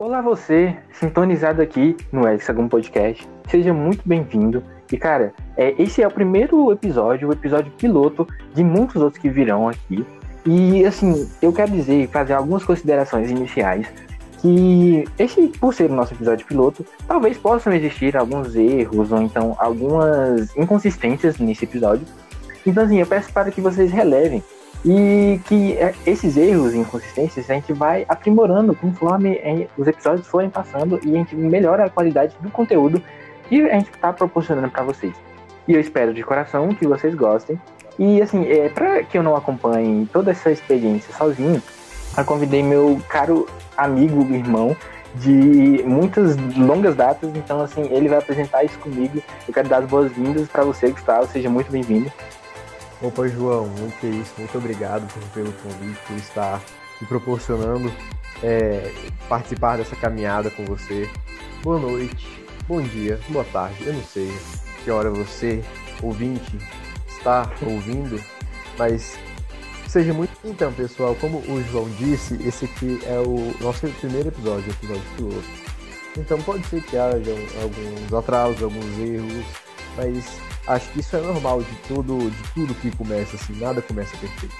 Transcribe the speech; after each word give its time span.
Olá 0.00 0.20
você, 0.20 0.76
sintonizado 0.92 1.60
aqui 1.60 1.96
no 2.12 2.28
Hexagon 2.28 2.68
Podcast. 2.68 3.28
Seja 3.50 3.74
muito 3.74 4.00
bem-vindo. 4.06 4.62
E 4.92 4.96
cara, 4.96 5.34
é, 5.56 5.74
esse 5.76 6.00
é 6.00 6.06
o 6.06 6.10
primeiro 6.10 6.70
episódio, 6.70 7.28
o 7.28 7.32
episódio 7.32 7.72
piloto 7.72 8.24
de 8.54 8.62
muitos 8.62 9.02
outros 9.02 9.20
que 9.20 9.28
virão 9.28 9.68
aqui. 9.68 10.06
E 10.46 10.84
assim, 10.84 11.28
eu 11.42 11.52
quero 11.52 11.72
dizer, 11.72 12.08
fazer 12.10 12.34
algumas 12.34 12.64
considerações 12.64 13.28
iniciais 13.28 13.88
que 14.40 15.04
esse, 15.18 15.48
por 15.58 15.74
ser 15.74 15.90
o 15.90 15.94
nosso 15.94 16.14
episódio 16.14 16.46
piloto, 16.46 16.86
talvez 17.08 17.36
possam 17.36 17.72
existir 17.72 18.16
alguns 18.16 18.54
erros 18.54 19.10
ou 19.10 19.20
então 19.20 19.56
algumas 19.58 20.56
inconsistências 20.56 21.38
nesse 21.38 21.64
episódio. 21.64 22.06
Então 22.64 22.84
assim, 22.84 23.00
eu 23.00 23.06
peço 23.06 23.32
para 23.32 23.50
que 23.50 23.60
vocês 23.60 23.90
relevem 23.90 24.44
e 24.84 25.40
que 25.44 25.72
é, 25.76 25.94
esses 26.06 26.36
erros 26.36 26.74
e 26.74 26.78
inconsistências 26.78 27.50
a 27.50 27.54
gente 27.54 27.72
vai 27.72 28.04
aprimorando 28.08 28.74
conforme 28.74 29.34
é, 29.36 29.66
os 29.76 29.86
episódios 29.86 30.26
forem 30.26 30.48
passando 30.48 31.00
e 31.04 31.14
a 31.14 31.18
gente 31.18 31.34
melhora 31.34 31.84
a 31.84 31.90
qualidade 31.90 32.36
do 32.40 32.50
conteúdo 32.50 33.02
que 33.48 33.60
a 33.62 33.74
gente 33.74 33.90
está 33.90 34.12
proporcionando 34.12 34.70
para 34.70 34.84
vocês. 34.84 35.14
E 35.66 35.74
eu 35.74 35.80
espero 35.80 36.14
de 36.14 36.22
coração 36.22 36.68
que 36.74 36.86
vocês 36.86 37.14
gostem. 37.14 37.60
E 37.98 38.22
assim, 38.22 38.46
é, 38.46 38.68
para 38.68 39.02
que 39.02 39.18
eu 39.18 39.22
não 39.22 39.34
acompanhe 39.34 40.06
toda 40.12 40.30
essa 40.30 40.50
experiência 40.50 41.12
sozinho, 41.14 41.60
eu 42.16 42.24
convidei 42.24 42.62
meu 42.62 43.00
caro 43.08 43.48
amigo, 43.76 44.22
irmão, 44.32 44.76
de 45.14 45.82
muitas 45.84 46.36
longas 46.56 46.94
datas, 46.94 47.30
então 47.34 47.60
assim, 47.60 47.82
ele 47.90 48.08
vai 48.08 48.18
apresentar 48.18 48.62
isso 48.64 48.78
comigo. 48.78 49.20
Eu 49.46 49.54
quero 49.54 49.68
dar 49.68 49.78
as 49.78 49.86
boas-vindas 49.86 50.48
para 50.48 50.62
você, 50.64 50.90
Gustavo, 50.90 51.26
seja 51.26 51.50
muito 51.50 51.70
bem-vindo. 51.70 52.10
Opa, 53.00 53.28
João, 53.28 53.68
muito 53.68 54.04
é 54.04 54.10
isso, 54.10 54.32
muito 54.36 54.58
obrigado 54.58 55.06
pelo 55.32 55.52
convite, 55.52 56.00
por 56.04 56.16
estar 56.16 56.60
me 57.00 57.06
proporcionando 57.06 57.92
é, 58.42 58.92
participar 59.28 59.78
dessa 59.78 59.94
caminhada 59.94 60.50
com 60.50 60.64
você. 60.64 61.08
Boa 61.62 61.78
noite, 61.78 62.44
bom 62.66 62.82
dia, 62.82 63.20
boa 63.28 63.44
tarde, 63.44 63.86
eu 63.86 63.92
não 63.92 64.02
sei 64.02 64.28
que 64.82 64.90
hora 64.90 65.10
você, 65.10 65.62
ouvinte, 66.02 66.58
está 67.06 67.48
ouvindo, 67.62 68.20
mas 68.76 69.16
seja 69.86 70.12
muito. 70.12 70.32
Então, 70.44 70.72
pessoal, 70.72 71.14
como 71.20 71.38
o 71.38 71.62
João 71.70 71.88
disse, 71.90 72.34
esse 72.44 72.64
aqui 72.64 73.00
é 73.06 73.20
o 73.20 73.54
nosso 73.62 73.86
primeiro 74.00 74.26
episódio, 74.26 74.72
episódio 74.72 75.02
piloto. 75.16 75.48
Então, 76.16 76.42
pode 76.42 76.66
ser 76.66 76.82
que 76.82 76.96
haja 76.96 77.30
alguns 77.62 78.12
atrasos, 78.12 78.60
alguns 78.60 78.98
erros, 78.98 79.46
mas 79.96 80.40
Acho 80.68 80.92
que 80.92 81.00
isso 81.00 81.16
é 81.16 81.20
normal 81.20 81.62
de 81.62 81.74
tudo, 81.88 82.30
de 82.30 82.52
tudo 82.52 82.74
que 82.74 82.94
começa 82.94 83.36
assim, 83.36 83.58
nada 83.58 83.80
começa 83.80 84.14
perfeito. 84.18 84.54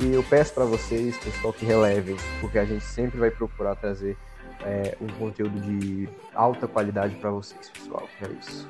E 0.00 0.14
eu 0.14 0.22
peço 0.22 0.54
para 0.54 0.64
vocês, 0.64 1.16
pessoal, 1.18 1.52
que 1.52 1.66
relevem, 1.66 2.16
porque 2.40 2.56
a 2.56 2.64
gente 2.64 2.84
sempre 2.84 3.18
vai 3.18 3.32
procurar 3.32 3.74
trazer 3.74 4.16
é, 4.64 4.96
um 5.00 5.08
conteúdo 5.18 5.60
de 5.60 6.08
alta 6.34 6.68
qualidade 6.68 7.16
para 7.16 7.30
vocês, 7.30 7.68
pessoal. 7.68 8.08
É 8.22 8.26
isso. 8.40 8.68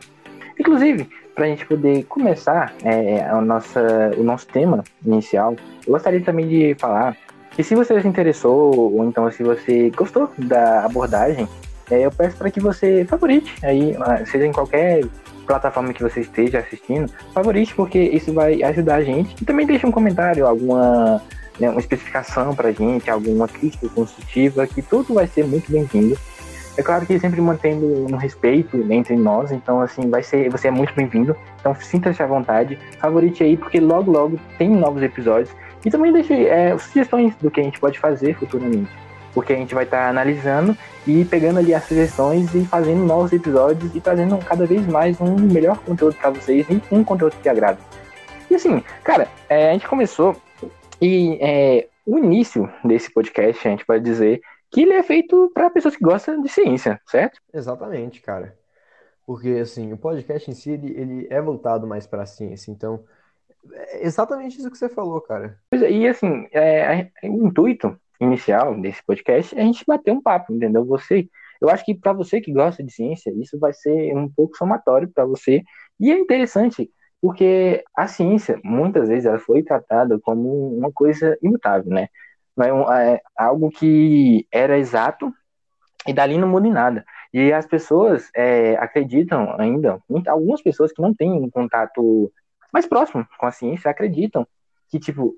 Inclusive, 0.58 1.06
para 1.34 1.44
a 1.44 1.48
gente 1.48 1.66
poder 1.66 2.04
começar 2.04 2.74
é, 2.82 3.22
a 3.22 3.38
nossa, 3.42 4.12
o 4.16 4.22
nosso 4.22 4.46
tema 4.46 4.82
inicial, 5.04 5.56
eu 5.86 5.92
gostaria 5.92 6.22
também 6.22 6.48
de 6.48 6.74
falar 6.78 7.14
que 7.50 7.62
se 7.62 7.74
você 7.74 8.00
se 8.00 8.08
interessou, 8.08 8.94
ou 8.94 9.04
então 9.04 9.30
se 9.30 9.42
você 9.42 9.90
gostou 9.90 10.30
da 10.38 10.86
abordagem, 10.86 11.46
é, 11.90 12.06
eu 12.06 12.10
peço 12.10 12.38
para 12.38 12.50
que 12.50 12.60
você 12.60 13.04
favorite 13.04 13.54
aí, 13.62 13.94
seja 14.26 14.46
em 14.46 14.52
qualquer 14.52 15.04
plataforma 15.44 15.92
que 15.92 16.02
você 16.02 16.20
esteja 16.20 16.58
assistindo, 16.58 17.10
favorite, 17.32 17.74
porque 17.74 17.98
isso 17.98 18.32
vai 18.32 18.62
ajudar 18.62 18.96
a 18.96 19.04
gente. 19.04 19.34
E 19.40 19.44
também 19.44 19.66
deixa 19.66 19.86
um 19.86 19.92
comentário, 19.92 20.46
alguma 20.46 21.22
né, 21.58 21.70
uma 21.70 21.80
especificação 21.80 22.54
pra 22.54 22.72
gente, 22.72 23.10
alguma 23.10 23.46
crítica 23.46 23.88
construtiva, 23.88 24.66
que 24.66 24.82
tudo 24.82 25.14
vai 25.14 25.26
ser 25.26 25.44
muito 25.44 25.70
bem-vindo. 25.70 26.18
É 26.76 26.82
claro 26.82 27.06
que 27.06 27.18
sempre 27.20 27.40
mantendo 27.40 27.86
um 28.12 28.16
respeito 28.16 28.76
entre 28.90 29.14
nós, 29.14 29.52
então 29.52 29.80
assim, 29.80 30.10
vai 30.10 30.24
ser, 30.24 30.50
você 30.50 30.68
é 30.68 30.70
muito 30.70 30.92
bem-vindo. 30.94 31.36
Então 31.60 31.74
sinta-se 31.76 32.22
à 32.22 32.26
vontade, 32.26 32.78
favorite 32.98 33.44
aí, 33.44 33.56
porque 33.56 33.78
logo 33.78 34.10
logo 34.10 34.40
tem 34.58 34.68
novos 34.68 35.02
episódios. 35.02 35.54
E 35.84 35.90
também 35.90 36.12
deixe 36.12 36.46
é, 36.46 36.76
sugestões 36.78 37.34
do 37.36 37.50
que 37.50 37.60
a 37.60 37.64
gente 37.64 37.78
pode 37.78 37.98
fazer 37.98 38.34
futuramente 38.34 38.90
porque 39.34 39.52
a 39.52 39.56
gente 39.56 39.74
vai 39.74 39.84
estar 39.84 40.04
tá 40.04 40.08
analisando 40.08 40.76
e 41.06 41.24
pegando 41.24 41.58
ali 41.58 41.74
as 41.74 41.84
sugestões 41.84 42.54
e 42.54 42.64
fazendo 42.64 43.04
novos 43.04 43.32
episódios 43.32 43.94
e 43.94 44.00
trazendo 44.00 44.38
cada 44.38 44.64
vez 44.64 44.86
mais 44.86 45.20
um 45.20 45.36
melhor 45.36 45.78
conteúdo 45.78 46.16
para 46.16 46.30
vocês 46.30 46.66
e 46.70 46.80
um 46.90 47.02
conteúdo 47.02 47.36
que 47.42 47.48
agrada. 47.48 47.78
E 48.50 48.54
assim, 48.54 48.82
cara, 49.02 49.28
é, 49.48 49.70
a 49.70 49.72
gente 49.72 49.88
começou 49.88 50.36
e 51.00 51.38
é, 51.40 51.88
o 52.06 52.18
início 52.18 52.70
desse 52.84 53.12
podcast, 53.12 53.66
a 53.66 53.70
gente 53.70 53.84
pode 53.84 54.04
dizer 54.04 54.40
que 54.70 54.82
ele 54.82 54.92
é 54.92 55.02
feito 55.02 55.50
para 55.54 55.70
pessoas 55.70 55.96
que 55.96 56.04
gostam 56.04 56.40
de 56.40 56.48
ciência, 56.48 57.00
certo? 57.06 57.40
Exatamente, 57.52 58.20
cara. 58.20 58.56
Porque, 59.26 59.50
assim, 59.50 59.92
o 59.92 59.96
podcast 59.96 60.50
em 60.50 60.54
si, 60.54 60.72
ele, 60.72 60.92
ele 60.98 61.26
é 61.30 61.40
voltado 61.40 61.86
mais 61.86 62.06
para 62.06 62.22
a 62.22 62.26
ciência. 62.26 62.70
Então, 62.70 63.04
é 63.72 64.04
exatamente 64.04 64.58
isso 64.58 64.70
que 64.70 64.76
você 64.76 64.88
falou, 64.88 65.20
cara. 65.20 65.58
É, 65.70 65.90
e, 65.90 66.06
assim, 66.06 66.46
é, 66.52 67.10
o 67.22 67.46
intuito 67.46 67.98
inicial 68.20 68.80
desse 68.80 69.04
podcast 69.04 69.58
a 69.58 69.62
gente 69.62 69.84
bater 69.86 70.12
um 70.12 70.22
papo, 70.22 70.52
entendeu? 70.54 70.84
Você, 70.84 71.28
eu 71.60 71.68
acho 71.68 71.84
que 71.84 71.94
para 71.94 72.12
você 72.12 72.40
que 72.40 72.52
gosta 72.52 72.82
de 72.82 72.92
ciência, 72.92 73.32
isso 73.36 73.58
vai 73.58 73.72
ser 73.72 74.14
um 74.16 74.28
pouco 74.28 74.56
somatório 74.56 75.10
para 75.12 75.24
você 75.24 75.62
e 75.98 76.10
é 76.10 76.18
interessante 76.18 76.90
porque 77.20 77.82
a 77.96 78.06
ciência 78.06 78.60
muitas 78.62 79.08
vezes 79.08 79.24
ela 79.24 79.38
foi 79.38 79.62
tratada 79.62 80.20
como 80.20 80.76
uma 80.76 80.92
coisa 80.92 81.38
imutável, 81.42 81.90
né? 81.90 82.08
É 82.60 83.20
algo 83.34 83.70
que 83.70 84.46
era 84.52 84.78
exato 84.78 85.32
e 86.06 86.12
dali 86.12 86.36
não 86.36 86.48
muda 86.48 86.68
em 86.68 86.72
nada. 86.72 87.04
E 87.32 87.50
as 87.50 87.66
pessoas 87.66 88.30
é, 88.36 88.76
acreditam 88.76 89.56
ainda, 89.58 89.98
algumas 90.28 90.62
pessoas 90.62 90.92
que 90.92 91.00
não 91.00 91.14
têm 91.14 91.32
um 91.32 91.48
contato 91.48 92.30
mais 92.70 92.86
próximo 92.86 93.26
com 93.38 93.46
a 93.46 93.50
ciência 93.50 93.90
acreditam 93.90 94.46
que, 94.90 95.00
tipo, 95.00 95.34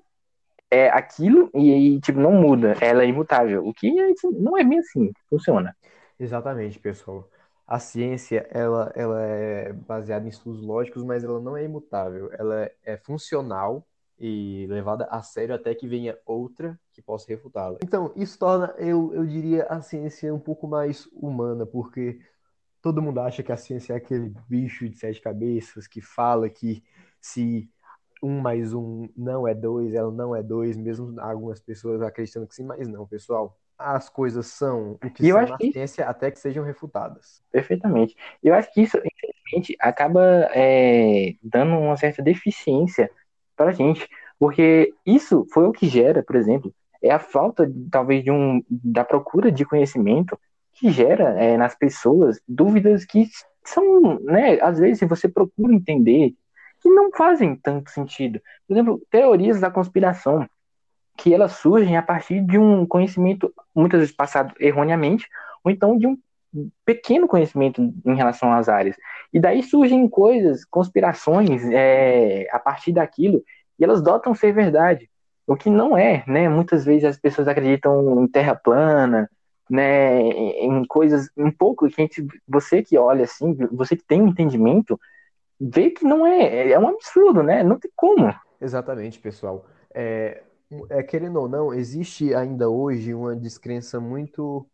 é 0.69 0.89
aquilo 0.89 1.49
e 1.53 1.73
aí, 1.73 1.99
tipo, 1.99 2.19
não 2.19 2.33
muda, 2.33 2.75
ela 2.81 3.03
é 3.03 3.07
imutável. 3.07 3.65
O 3.65 3.73
que 3.73 3.91
não 4.31 4.57
é 4.57 4.63
bem 4.63 4.79
assim, 4.79 5.11
funciona. 5.29 5.75
Exatamente, 6.19 6.79
pessoal. 6.79 7.29
A 7.65 7.79
ciência, 7.79 8.47
ela, 8.49 8.91
ela 8.95 9.21
é 9.21 9.73
baseada 9.73 10.25
em 10.25 10.29
estudos 10.29 10.61
lógicos, 10.61 11.03
mas 11.03 11.23
ela 11.23 11.39
não 11.39 11.55
é 11.57 11.63
imutável. 11.63 12.29
Ela 12.33 12.71
é 12.83 12.97
funcional 12.97 13.85
e 14.19 14.65
levada 14.69 15.05
a 15.11 15.21
sério 15.21 15.53
até 15.53 15.75
que 15.75 15.87
venha 15.87 16.17
outra 16.25 16.79
que 16.93 17.01
possa 17.01 17.27
refutá-la. 17.27 17.77
Então, 17.83 18.11
isso 18.15 18.39
torna, 18.39 18.73
eu, 18.77 19.13
eu 19.13 19.25
diria, 19.25 19.63
a 19.65 19.81
ciência 19.81 20.33
um 20.33 20.39
pouco 20.39 20.67
mais 20.67 21.07
humana, 21.13 21.65
porque 21.65 22.19
todo 22.81 23.01
mundo 23.01 23.19
acha 23.19 23.43
que 23.43 23.51
a 23.51 23.57
ciência 23.57 23.93
é 23.93 23.97
aquele 23.97 24.33
bicho 24.47 24.89
de 24.89 24.97
sete 24.97 25.21
cabeças 25.21 25.87
que 25.87 26.01
fala 26.01 26.49
que 26.49 26.83
se 27.21 27.69
um 28.21 28.39
mais 28.39 28.73
um 28.73 29.07
não 29.15 29.47
é 29.47 29.53
dois, 29.53 29.93
ela 29.93 30.11
não 30.11 30.35
é 30.35 30.41
dois, 30.41 30.75
mesmo 30.77 31.19
algumas 31.19 31.59
pessoas 31.59 32.01
acreditando 32.01 32.47
que 32.47 32.55
sim, 32.55 32.63
mas 32.63 32.87
não, 32.87 33.05
pessoal. 33.05 33.57
As 33.77 34.09
coisas 34.09 34.47
são 34.47 34.93
o 34.93 35.09
que 35.11 35.27
e 35.27 35.31
são 35.31 35.41
na 35.45 35.57
que... 35.57 35.71
ciência 35.71 36.07
até 36.07 36.31
que 36.31 36.39
sejam 36.39 36.63
refutadas. 36.63 37.43
Perfeitamente. 37.51 38.15
Eu 38.43 38.55
acho 38.55 38.73
que 38.73 38.81
isso, 38.81 38.97
infelizmente, 38.97 39.77
acaba 39.79 40.49
é, 40.51 41.35
dando 41.43 41.73
uma 41.77 41.95
certa 41.95 42.21
deficiência 42.23 43.11
para 43.55 43.69
a 43.69 43.73
gente, 43.73 44.07
porque 44.39 44.93
isso 45.05 45.45
foi 45.51 45.65
o 45.65 45.71
que 45.71 45.87
gera, 45.87 46.23
por 46.23 46.35
exemplo, 46.35 46.73
é 47.01 47.11
a 47.11 47.19
falta, 47.19 47.71
talvez, 47.91 48.23
de 48.23 48.31
um, 48.31 48.63
da 48.69 49.03
procura 49.03 49.51
de 49.51 49.65
conhecimento 49.65 50.37
que 50.73 50.91
gera 50.91 51.29
é, 51.41 51.57
nas 51.57 51.75
pessoas 51.75 52.39
dúvidas 52.47 53.05
que 53.05 53.27
são, 53.63 54.19
né, 54.19 54.59
às 54.61 54.79
vezes, 54.79 54.99
se 54.99 55.05
você 55.05 55.27
procura 55.27 55.73
entender 55.73 56.33
que 56.87 56.93
não 56.93 57.11
fazem 57.11 57.55
tanto 57.55 57.91
sentido. 57.91 58.39
Por 58.67 58.73
exemplo, 58.73 59.01
teorias 59.11 59.59
da 59.59 59.69
conspiração, 59.69 60.47
que 61.17 61.33
elas 61.33 61.53
surgem 61.53 61.97
a 61.97 62.01
partir 62.01 62.39
de 62.41 62.57
um 62.57 62.85
conhecimento, 62.85 63.53
muitas 63.75 63.99
vezes 63.99 64.15
passado 64.15 64.53
erroneamente, 64.59 65.27
ou 65.63 65.71
então 65.71 65.97
de 65.97 66.07
um 66.07 66.17
pequeno 66.85 67.27
conhecimento 67.27 67.81
em 68.05 68.15
relação 68.15 68.53
às 68.53 68.69
áreas. 68.69 68.95
E 69.33 69.39
daí 69.39 69.61
surgem 69.61 70.07
coisas, 70.07 70.63
conspirações 70.63 71.61
é, 71.71 72.47
a 72.51 72.59
partir 72.59 72.93
daquilo, 72.93 73.43
e 73.77 73.83
elas 73.83 74.01
dotam 74.01 74.33
ser 74.33 74.53
verdade. 74.53 75.09
O 75.45 75.55
que 75.55 75.69
não 75.69 75.97
é, 75.97 76.23
né? 76.27 76.47
Muitas 76.47 76.85
vezes 76.85 77.03
as 77.03 77.17
pessoas 77.17 77.47
acreditam 77.47 78.23
em 78.23 78.27
terra 78.27 78.55
plana, 78.55 79.29
né? 79.69 80.21
Em 80.21 80.85
coisas 80.85 81.29
um 81.35 81.51
pouco 81.51 81.87
que 81.87 81.95
gente, 81.95 82.25
você 82.47 82.81
que 82.81 82.97
olha 82.97 83.25
assim, 83.25 83.55
você 83.71 83.95
que 83.95 84.03
tem 84.03 84.21
um 84.21 84.27
entendimento, 84.29 84.99
vê 85.59 85.89
que 85.89 86.03
não 86.03 86.25
é, 86.25 86.71
é 86.71 86.79
um 86.79 86.87
absurdo, 86.87 87.43
né? 87.43 87.63
Não 87.63 87.79
tem 87.79 87.91
como. 87.95 88.33
Exatamente, 88.59 89.19
pessoal. 89.19 89.65
É, 89.93 90.43
é, 90.89 91.03
querendo 91.03 91.39
ou 91.39 91.47
não, 91.47 91.73
existe 91.73 92.33
ainda 92.33 92.69
hoje 92.69 93.13
uma 93.13 93.35
descrença 93.35 93.99
muito, 93.99 94.67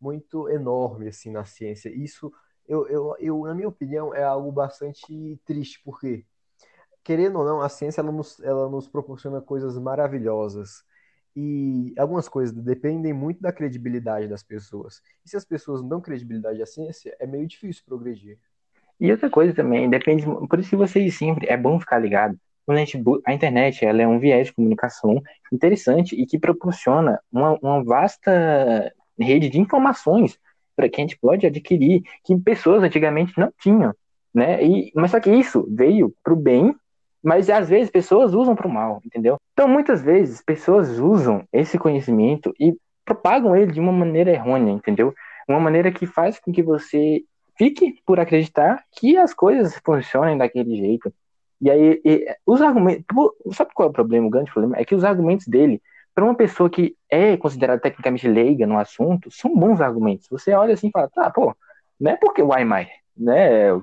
muito 0.00 0.48
enorme 0.48 1.08
assim 1.08 1.30
na 1.30 1.44
ciência. 1.44 1.88
Isso, 1.88 2.32
eu, 2.68 2.86
eu, 2.88 3.16
eu, 3.18 3.42
na 3.44 3.54
minha 3.54 3.68
opinião, 3.68 4.14
é 4.14 4.22
algo 4.22 4.52
bastante 4.52 5.40
triste, 5.44 5.80
porque 5.84 6.24
querendo 7.02 7.38
ou 7.38 7.44
não, 7.44 7.60
a 7.60 7.68
ciência 7.68 8.00
ela 8.00 8.12
nos, 8.12 8.38
ela 8.40 8.68
nos 8.68 8.88
proporciona 8.88 9.40
coisas 9.40 9.78
maravilhosas. 9.78 10.84
E 11.34 11.94
algumas 11.96 12.28
coisas 12.28 12.54
dependem 12.54 13.12
muito 13.12 13.40
da 13.40 13.52
credibilidade 13.52 14.26
das 14.26 14.42
pessoas. 14.42 15.00
E 15.24 15.30
se 15.30 15.36
as 15.36 15.44
pessoas 15.44 15.80
não 15.80 15.88
dão 15.88 16.00
credibilidade 16.00 16.60
à 16.60 16.66
ciência, 16.66 17.16
é 17.20 17.26
meio 17.26 17.46
difícil 17.46 17.84
progredir. 17.86 18.38
E 19.00 19.10
outra 19.10 19.30
coisa 19.30 19.54
também, 19.54 19.88
depende. 19.88 20.24
Por 20.24 20.58
isso 20.58 20.70
que 20.70 20.76
vocês 20.76 21.16
sempre 21.16 21.48
é 21.48 21.56
bom 21.56 21.80
ficar 21.80 21.98
ligado. 21.98 22.36
A 23.26 23.34
internet 23.34 23.84
ela 23.84 24.02
é 24.02 24.06
um 24.06 24.20
viés 24.20 24.48
de 24.48 24.52
comunicação 24.52 25.20
interessante 25.52 26.14
e 26.14 26.24
que 26.24 26.38
proporciona 26.38 27.18
uma, 27.32 27.58
uma 27.60 27.82
vasta 27.82 28.92
rede 29.18 29.48
de 29.48 29.58
informações 29.58 30.38
para 30.76 30.88
que 30.88 31.00
a 31.00 31.04
gente 31.04 31.18
pode 31.18 31.46
adquirir 31.46 32.02
que 32.24 32.36
pessoas 32.38 32.82
antigamente 32.82 33.32
não 33.36 33.52
tinham, 33.60 33.92
né? 34.32 34.62
E, 34.62 34.92
mas 34.94 35.10
só 35.10 35.18
que 35.18 35.30
isso 35.30 35.66
veio 35.68 36.14
para 36.22 36.32
o 36.32 36.36
bem 36.36 36.74
mas 37.22 37.50
às 37.50 37.68
vezes 37.68 37.90
pessoas 37.90 38.34
usam 38.34 38.54
para 38.54 38.66
o 38.66 38.72
mal, 38.72 39.00
entendeu? 39.04 39.36
Então 39.52 39.68
muitas 39.68 40.02
vezes 40.02 40.42
pessoas 40.42 40.98
usam 40.98 41.44
esse 41.52 41.78
conhecimento 41.78 42.54
e 42.58 42.74
propagam 43.04 43.54
ele 43.54 43.72
de 43.72 43.80
uma 43.80 43.92
maneira 43.92 44.30
errônea, 44.30 44.72
entendeu? 44.72 45.14
Uma 45.48 45.60
maneira 45.60 45.92
que 45.92 46.06
faz 46.06 46.38
com 46.38 46.52
que 46.52 46.62
você 46.62 47.22
fique 47.60 48.00
por 48.06 48.18
acreditar 48.18 48.82
que 48.90 49.18
as 49.18 49.34
coisas 49.34 49.78
funcionem 49.84 50.38
daquele 50.38 50.74
jeito. 50.76 51.12
E 51.60 51.70
aí, 51.70 52.00
e, 52.02 52.26
os 52.46 52.62
argumentos. 52.62 53.04
Sabe 53.52 53.72
qual 53.74 53.88
é 53.88 53.90
o 53.90 53.92
problema? 53.92 54.26
O 54.26 54.30
grande 54.30 54.50
problema 54.50 54.78
é 54.78 54.84
que 54.84 54.94
os 54.94 55.04
argumentos 55.04 55.46
dele, 55.46 55.82
para 56.14 56.24
uma 56.24 56.34
pessoa 56.34 56.70
que 56.70 56.96
é 57.10 57.36
considerada 57.36 57.78
tecnicamente 57.78 58.26
leiga 58.26 58.66
no 58.66 58.78
assunto, 58.78 59.30
são 59.30 59.54
bons 59.54 59.78
argumentos. 59.82 60.26
Você 60.30 60.54
olha 60.54 60.72
assim 60.72 60.88
e 60.88 60.90
fala, 60.90 61.10
tá, 61.10 61.30
pô, 61.30 61.54
não 62.00 62.12
é 62.12 62.16
porque 62.16 62.40
o 62.42 62.54
Aymar, 62.54 62.88
né? 63.14 63.78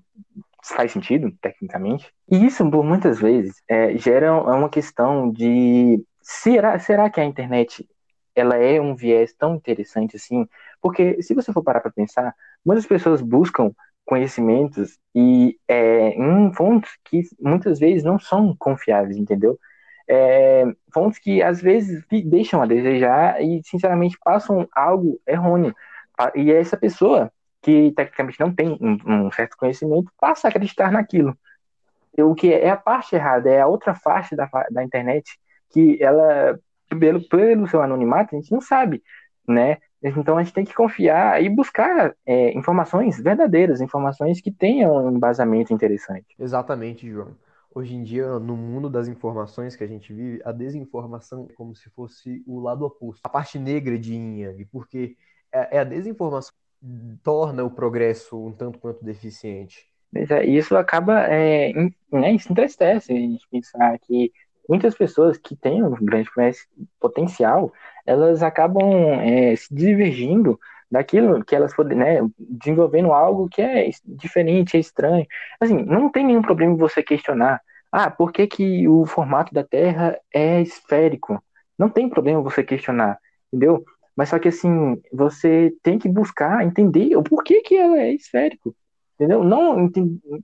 faz 0.63 0.91
sentido, 0.91 1.31
tecnicamente. 1.39 2.11
E 2.29 2.45
isso, 2.47 2.67
por 2.71 2.83
muitas 2.83 3.19
vezes, 3.19 3.61
é, 3.69 3.95
gera 3.95 4.33
uma 4.33 4.69
questão 4.69 5.31
de 5.31 6.03
será, 6.19 6.79
será 6.79 7.11
que 7.11 7.21
a 7.21 7.25
internet 7.25 7.87
ela 8.35 8.57
é 8.57 8.81
um 8.81 8.95
viés 8.95 9.33
tão 9.33 9.55
interessante 9.55 10.15
assim? 10.15 10.47
Porque 10.81 11.21
se 11.21 11.33
você 11.33 11.53
for 11.53 11.63
parar 11.63 11.79
para 11.79 11.91
pensar, 11.91 12.35
muitas 12.67 12.85
pessoas 12.85 13.21
buscam 13.21 13.71
conhecimentos 14.05 14.99
e 15.15 15.57
é, 15.67 16.09
em 16.09 16.53
fontes 16.53 16.91
que 17.05 17.23
muitas 17.39 17.79
vezes 17.79 18.03
não 18.03 18.19
são 18.19 18.53
confiáveis, 18.59 19.15
entendeu? 19.15 19.57
É, 20.09 20.65
fontes 20.93 21.17
que 21.17 21.41
às 21.41 21.61
vezes 21.61 22.03
deixam 22.25 22.61
a 22.61 22.65
desejar 22.65 23.41
e 23.41 23.61
sinceramente 23.63 24.17
passam 24.23 24.67
algo 24.73 25.19
errôneo. 25.25 25.73
E 26.35 26.51
essa 26.51 26.75
pessoa 26.75 27.31
que 27.61 27.91
tecnicamente 27.95 28.39
não 28.39 28.53
tem 28.53 28.77
um, 28.81 29.31
certo 29.31 29.57
conhecimento, 29.57 30.11
passa 30.19 30.47
a 30.47 30.49
acreditar 30.49 30.91
naquilo. 30.91 31.37
O 32.17 32.35
que 32.35 32.53
é 32.53 32.69
a 32.69 32.77
parte 32.77 33.15
errada, 33.15 33.49
é 33.49 33.61
a 33.61 33.67
outra 33.67 33.95
face 33.95 34.35
da, 34.35 34.49
da 34.71 34.83
internet, 34.83 35.37
que 35.71 36.01
ela, 36.01 36.59
pelo, 36.99 37.27
pelo 37.27 37.67
seu 37.67 37.81
anonimato, 37.81 38.35
a 38.35 38.39
gente 38.39 38.51
não 38.51 38.61
sabe, 38.61 39.03
né? 39.47 39.77
Então 40.03 40.37
a 40.37 40.43
gente 40.43 40.53
tem 40.53 40.65
que 40.65 40.73
confiar 40.73 41.41
e 41.43 41.49
buscar 41.49 42.15
é, 42.25 42.55
informações 42.57 43.19
verdadeiras, 43.19 43.81
informações 43.81 44.39
que 44.39 44.51
tenham 44.51 45.05
um 45.05 45.15
embasamento 45.15 45.73
interessante. 45.73 46.35
Exatamente, 46.39 47.09
João. 47.09 47.35
Hoje 47.73 47.95
em 47.95 48.03
dia, 48.03 48.39
no 48.39 48.55
mundo 48.55 48.89
das 48.89 49.07
informações 49.07 49.75
que 49.75 49.83
a 49.83 49.87
gente 49.87 50.11
vive, 50.11 50.41
a 50.43 50.51
desinformação 50.51 51.47
é 51.49 51.53
como 51.53 51.75
se 51.75 51.89
fosse 51.89 52.43
o 52.47 52.59
lado 52.59 52.85
oposto, 52.85 53.21
a 53.23 53.29
parte 53.29 53.59
negra 53.59 53.97
de 53.99 54.13
Yin 54.13 54.39
Yang, 54.39 54.65
porque 54.65 55.15
é, 55.51 55.77
é 55.77 55.79
a 55.79 55.83
desinformação 55.83 56.53
torna 57.23 57.63
o 57.63 57.71
progresso 57.71 58.37
um 58.37 58.51
tanto 58.51 58.79
quanto 58.79 59.03
deficiente. 59.03 59.87
É, 60.15 60.45
isso 60.45 60.75
acaba, 60.75 61.21
é, 61.27 61.73
né, 62.11 62.31
isso 62.31 62.51
entristece 62.51 63.11
a 63.11 63.15
gente 63.15 63.47
pensar 63.49 63.99
que 63.99 64.31
muitas 64.67 64.95
pessoas 64.95 65.37
que 65.37 65.55
têm 65.55 65.83
um 65.83 65.91
grande 65.91 66.29
potencial, 66.99 67.71
elas 68.07 68.41
acabam 68.41 69.19
é, 69.21 69.55
se 69.55 69.73
divergindo 69.73 70.59
daquilo 70.89 71.43
que 71.43 71.55
elas 71.55 71.75
podem, 71.75 71.97
né, 71.97 72.19
desenvolvendo 72.39 73.11
algo 73.11 73.49
que 73.49 73.61
é 73.61 73.89
diferente, 74.05 74.77
é 74.77 74.79
estranho. 74.79 75.25
Assim, 75.59 75.83
não 75.83 76.09
tem 76.09 76.25
nenhum 76.25 76.41
problema 76.41 76.75
você 76.75 77.03
questionar, 77.03 77.61
ah, 77.91 78.09
por 78.09 78.31
que, 78.31 78.47
que 78.47 78.87
o 78.87 79.05
formato 79.05 79.53
da 79.53 79.63
Terra 79.63 80.17
é 80.33 80.61
esférico? 80.61 81.43
Não 81.77 81.89
tem 81.89 82.09
problema 82.09 82.41
você 82.41 82.63
questionar, 82.63 83.19
entendeu? 83.51 83.83
Mas 84.15 84.29
só 84.29 84.39
que 84.39 84.47
assim, 84.47 84.99
você 85.13 85.73
tem 85.83 85.99
que 85.99 86.09
buscar 86.09 86.65
entender 86.65 87.15
o 87.15 87.23
porquê 87.23 87.61
que 87.61 87.75
ela 87.75 87.99
é 87.99 88.13
esférico. 88.13 88.75
Entendeu? 89.15 89.43
Não, 89.43 89.89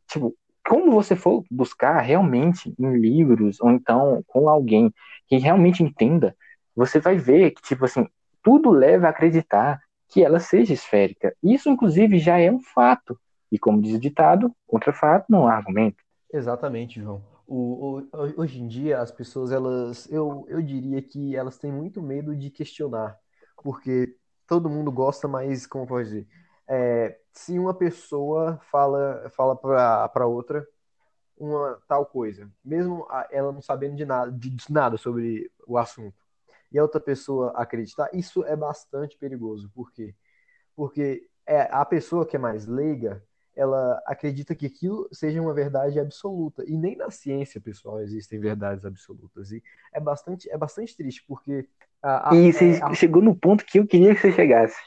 tipo, 0.07 0.35
como 0.67 0.91
você 0.91 1.15
for 1.15 1.43
buscar 1.49 1.99
realmente 1.99 2.73
em 2.79 2.97
livros 2.97 3.59
ou 3.61 3.71
então 3.71 4.23
com 4.27 4.49
alguém 4.49 4.93
que 5.27 5.37
realmente 5.37 5.83
entenda, 5.83 6.35
você 6.75 6.99
vai 6.99 7.17
ver 7.17 7.51
que, 7.51 7.61
tipo 7.61 7.85
assim, 7.85 8.07
tudo 8.41 8.69
leva 8.71 9.07
a 9.07 9.09
acreditar 9.09 9.81
que 10.09 10.23
ela 10.23 10.39
seja 10.39 10.73
esférica. 10.73 11.35
Isso, 11.41 11.69
inclusive, 11.69 12.19
já 12.19 12.37
é 12.37 12.51
um 12.51 12.59
fato. 12.59 13.19
E 13.51 13.57
como 13.57 13.81
diz 13.81 13.95
o 13.95 13.99
ditado, 13.99 14.53
contra 14.67 14.93
fato 14.93 15.25
não 15.29 15.47
há 15.47 15.55
argumento. 15.55 16.03
Exatamente, 16.31 16.99
João. 17.01 17.23
O, 17.47 17.99
o, 17.99 18.09
hoje 18.37 18.61
em 18.61 18.67
dia, 18.67 18.99
as 18.99 19.11
pessoas, 19.11 19.51
elas, 19.51 20.11
eu, 20.11 20.45
eu 20.47 20.61
diria 20.61 21.01
que 21.01 21.35
elas 21.35 21.57
têm 21.57 21.71
muito 21.71 22.01
medo 22.01 22.35
de 22.35 22.49
questionar 22.49 23.17
porque 23.63 24.15
todo 24.45 24.69
mundo 24.69 24.91
gosta, 24.91 25.27
mas 25.27 25.65
como 25.65 25.87
pode 25.87 26.09
dizer, 26.09 26.27
é, 26.67 27.17
se 27.31 27.57
uma 27.57 27.73
pessoa 27.73 28.59
fala 28.69 29.29
fala 29.31 29.55
para 29.55 30.27
outra 30.27 30.67
uma 31.37 31.79
tal 31.87 32.05
coisa, 32.05 32.49
mesmo 32.63 33.07
ela 33.31 33.51
não 33.51 33.61
sabendo 33.61 33.95
de 33.95 34.05
nada, 34.05 34.31
de 34.31 34.55
nada 34.69 34.97
sobre 34.97 35.51
o 35.67 35.77
assunto, 35.77 36.15
e 36.73 36.79
a 36.79 36.81
outra 36.81 36.99
pessoa 36.99 37.51
acreditar, 37.55 38.09
isso 38.13 38.43
é 38.43 38.55
bastante 38.55 39.17
perigoso. 39.17 39.69
Por 39.73 39.91
quê? 39.91 40.15
Porque 40.75 41.27
é, 41.45 41.69
a 41.71 41.85
pessoa 41.85 42.25
que 42.25 42.35
é 42.35 42.39
mais 42.39 42.65
leiga, 42.65 43.23
ela 43.55 44.01
acredita 44.07 44.55
que 44.55 44.65
aquilo 44.65 45.07
seja 45.11 45.39
uma 45.39 45.53
verdade 45.53 45.99
absoluta. 45.99 46.63
E 46.67 46.75
nem 46.75 46.95
na 46.95 47.11
ciência, 47.11 47.61
pessoal, 47.61 48.01
existem 48.01 48.39
verdades 48.39 48.83
absolutas. 48.85 49.51
E 49.51 49.61
é 49.93 49.99
bastante, 49.99 50.49
é 50.49 50.57
bastante 50.57 50.97
triste, 50.97 51.23
porque 51.27 51.67
a, 52.01 52.31
a, 52.31 52.35
e 52.35 52.51
você 52.51 52.71
é, 52.71 52.93
chegou 52.95 53.21
no 53.21 53.35
ponto 53.35 53.63
que 53.63 53.79
eu 53.79 53.85
queria 53.85 54.15
que 54.15 54.21
você 54.21 54.31
chegasse. 54.31 54.77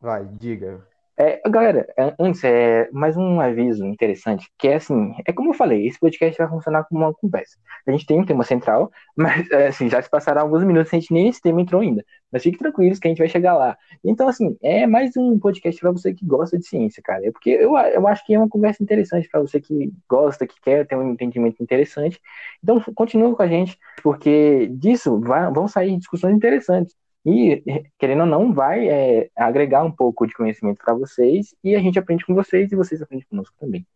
Vai, 0.00 0.26
diga. 0.26 0.86
É, 1.22 1.38
galera, 1.50 1.86
é, 1.98 2.14
antes, 2.18 2.42
é 2.44 2.88
mais 2.92 3.14
um 3.14 3.42
aviso 3.42 3.84
interessante, 3.84 4.50
que 4.58 4.66
é 4.68 4.76
assim, 4.76 5.12
é 5.26 5.34
como 5.34 5.50
eu 5.50 5.54
falei, 5.54 5.86
esse 5.86 6.00
podcast 6.00 6.38
vai 6.38 6.48
funcionar 6.48 6.84
como 6.84 7.04
uma 7.04 7.12
conversa. 7.12 7.58
A 7.86 7.90
gente 7.90 8.06
tem 8.06 8.18
um 8.18 8.24
tema 8.24 8.42
central, 8.42 8.90
mas 9.14 9.50
é, 9.50 9.66
assim, 9.66 9.90
já 9.90 10.00
se 10.00 10.08
passaram 10.08 10.40
alguns 10.40 10.64
minutos, 10.64 10.90
a 10.90 10.96
gente 10.98 11.12
nem 11.12 11.28
esse 11.28 11.42
tema 11.42 11.60
entrou 11.60 11.82
ainda. 11.82 12.02
Mas 12.32 12.42
fiquem 12.42 12.58
tranquilos 12.58 12.98
que 12.98 13.06
a 13.06 13.10
gente 13.10 13.18
vai 13.18 13.28
chegar 13.28 13.54
lá. 13.54 13.76
Então, 14.02 14.28
assim, 14.28 14.56
é 14.62 14.86
mais 14.86 15.14
um 15.14 15.38
podcast 15.38 15.78
para 15.78 15.90
você 15.90 16.14
que 16.14 16.24
gosta 16.24 16.56
de 16.56 16.66
ciência, 16.66 17.02
cara. 17.02 17.26
É 17.26 17.30
porque 17.30 17.50
eu, 17.50 17.76
eu 17.76 18.08
acho 18.08 18.24
que 18.24 18.32
é 18.32 18.38
uma 18.38 18.48
conversa 18.48 18.82
interessante 18.82 19.28
para 19.28 19.40
você 19.40 19.60
que 19.60 19.92
gosta, 20.08 20.46
que 20.46 20.58
quer 20.62 20.86
ter 20.86 20.96
um 20.96 21.10
entendimento 21.12 21.62
interessante. 21.62 22.18
Então, 22.64 22.80
continue 22.94 23.36
com 23.36 23.42
a 23.42 23.46
gente, 23.46 23.78
porque 24.02 24.68
disso 24.68 25.20
vai, 25.20 25.52
vão 25.52 25.68
sair 25.68 25.98
discussões 25.98 26.34
interessantes. 26.34 26.96
E, 27.24 27.62
querendo 27.98 28.20
ou 28.20 28.26
não, 28.26 28.52
vai 28.52 28.88
é, 28.88 29.30
agregar 29.36 29.84
um 29.84 29.90
pouco 29.90 30.26
de 30.26 30.34
conhecimento 30.34 30.78
para 30.82 30.94
vocês 30.94 31.54
e 31.62 31.74
a 31.74 31.78
gente 31.78 31.98
aprende 31.98 32.24
com 32.24 32.34
vocês 32.34 32.72
e 32.72 32.76
vocês 32.76 33.02
aprendem 33.02 33.26
conosco 33.28 33.54
também. 33.58 33.86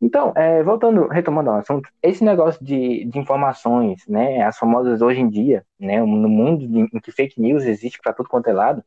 Então, 0.00 0.32
é, 0.36 0.62
voltando, 0.62 1.08
retomando 1.08 1.50
ao 1.50 1.56
assunto, 1.56 1.90
esse 2.00 2.22
negócio 2.22 2.64
de, 2.64 3.04
de 3.04 3.18
informações, 3.18 4.06
né, 4.06 4.42
as 4.42 4.56
famosas 4.56 5.02
hoje 5.02 5.20
em 5.20 5.28
dia, 5.28 5.64
né, 5.78 6.00
no 6.00 6.28
mundo 6.28 6.64
em 6.64 7.00
que 7.00 7.10
fake 7.10 7.40
news 7.40 7.64
existe 7.64 7.98
para 8.00 8.12
tudo 8.12 8.28
quanto 8.28 8.48
é 8.48 8.52
lado, 8.52 8.82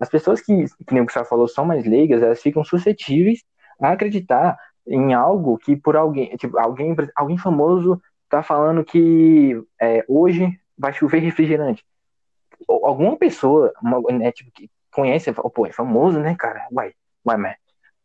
as 0.00 0.08
pessoas 0.08 0.40
que, 0.40 0.64
que 0.64 0.94
nem 0.94 1.02
o 1.02 1.04
Gustavo 1.04 1.28
falou, 1.28 1.46
são 1.46 1.66
mais 1.66 1.84
leigas, 1.84 2.22
elas 2.22 2.40
ficam 2.40 2.64
suscetíveis 2.64 3.44
a 3.78 3.90
acreditar 3.90 4.56
em 4.86 5.12
algo 5.12 5.58
que 5.58 5.76
por 5.76 5.94
alguém, 5.94 6.34
tipo, 6.36 6.58
alguém, 6.58 6.96
alguém 7.14 7.36
famoso 7.36 8.00
tá 8.30 8.42
falando 8.42 8.84
que 8.84 9.60
é, 9.80 10.04
hoje 10.08 10.58
vai 10.78 10.92
chover 10.92 11.18
refrigerante. 11.18 11.84
Alguma 12.68 13.16
pessoa, 13.16 13.72
uma, 13.82 14.00
né, 14.12 14.32
tipo, 14.32 14.50
que 14.52 14.70
conhece, 14.92 15.32
fala, 15.32 15.50
pô, 15.50 15.66
é 15.66 15.72
famoso, 15.72 16.18
né, 16.18 16.34
cara? 16.38 16.66
Uai, 16.72 16.92
uai, 17.24 17.36
mas 17.36 17.56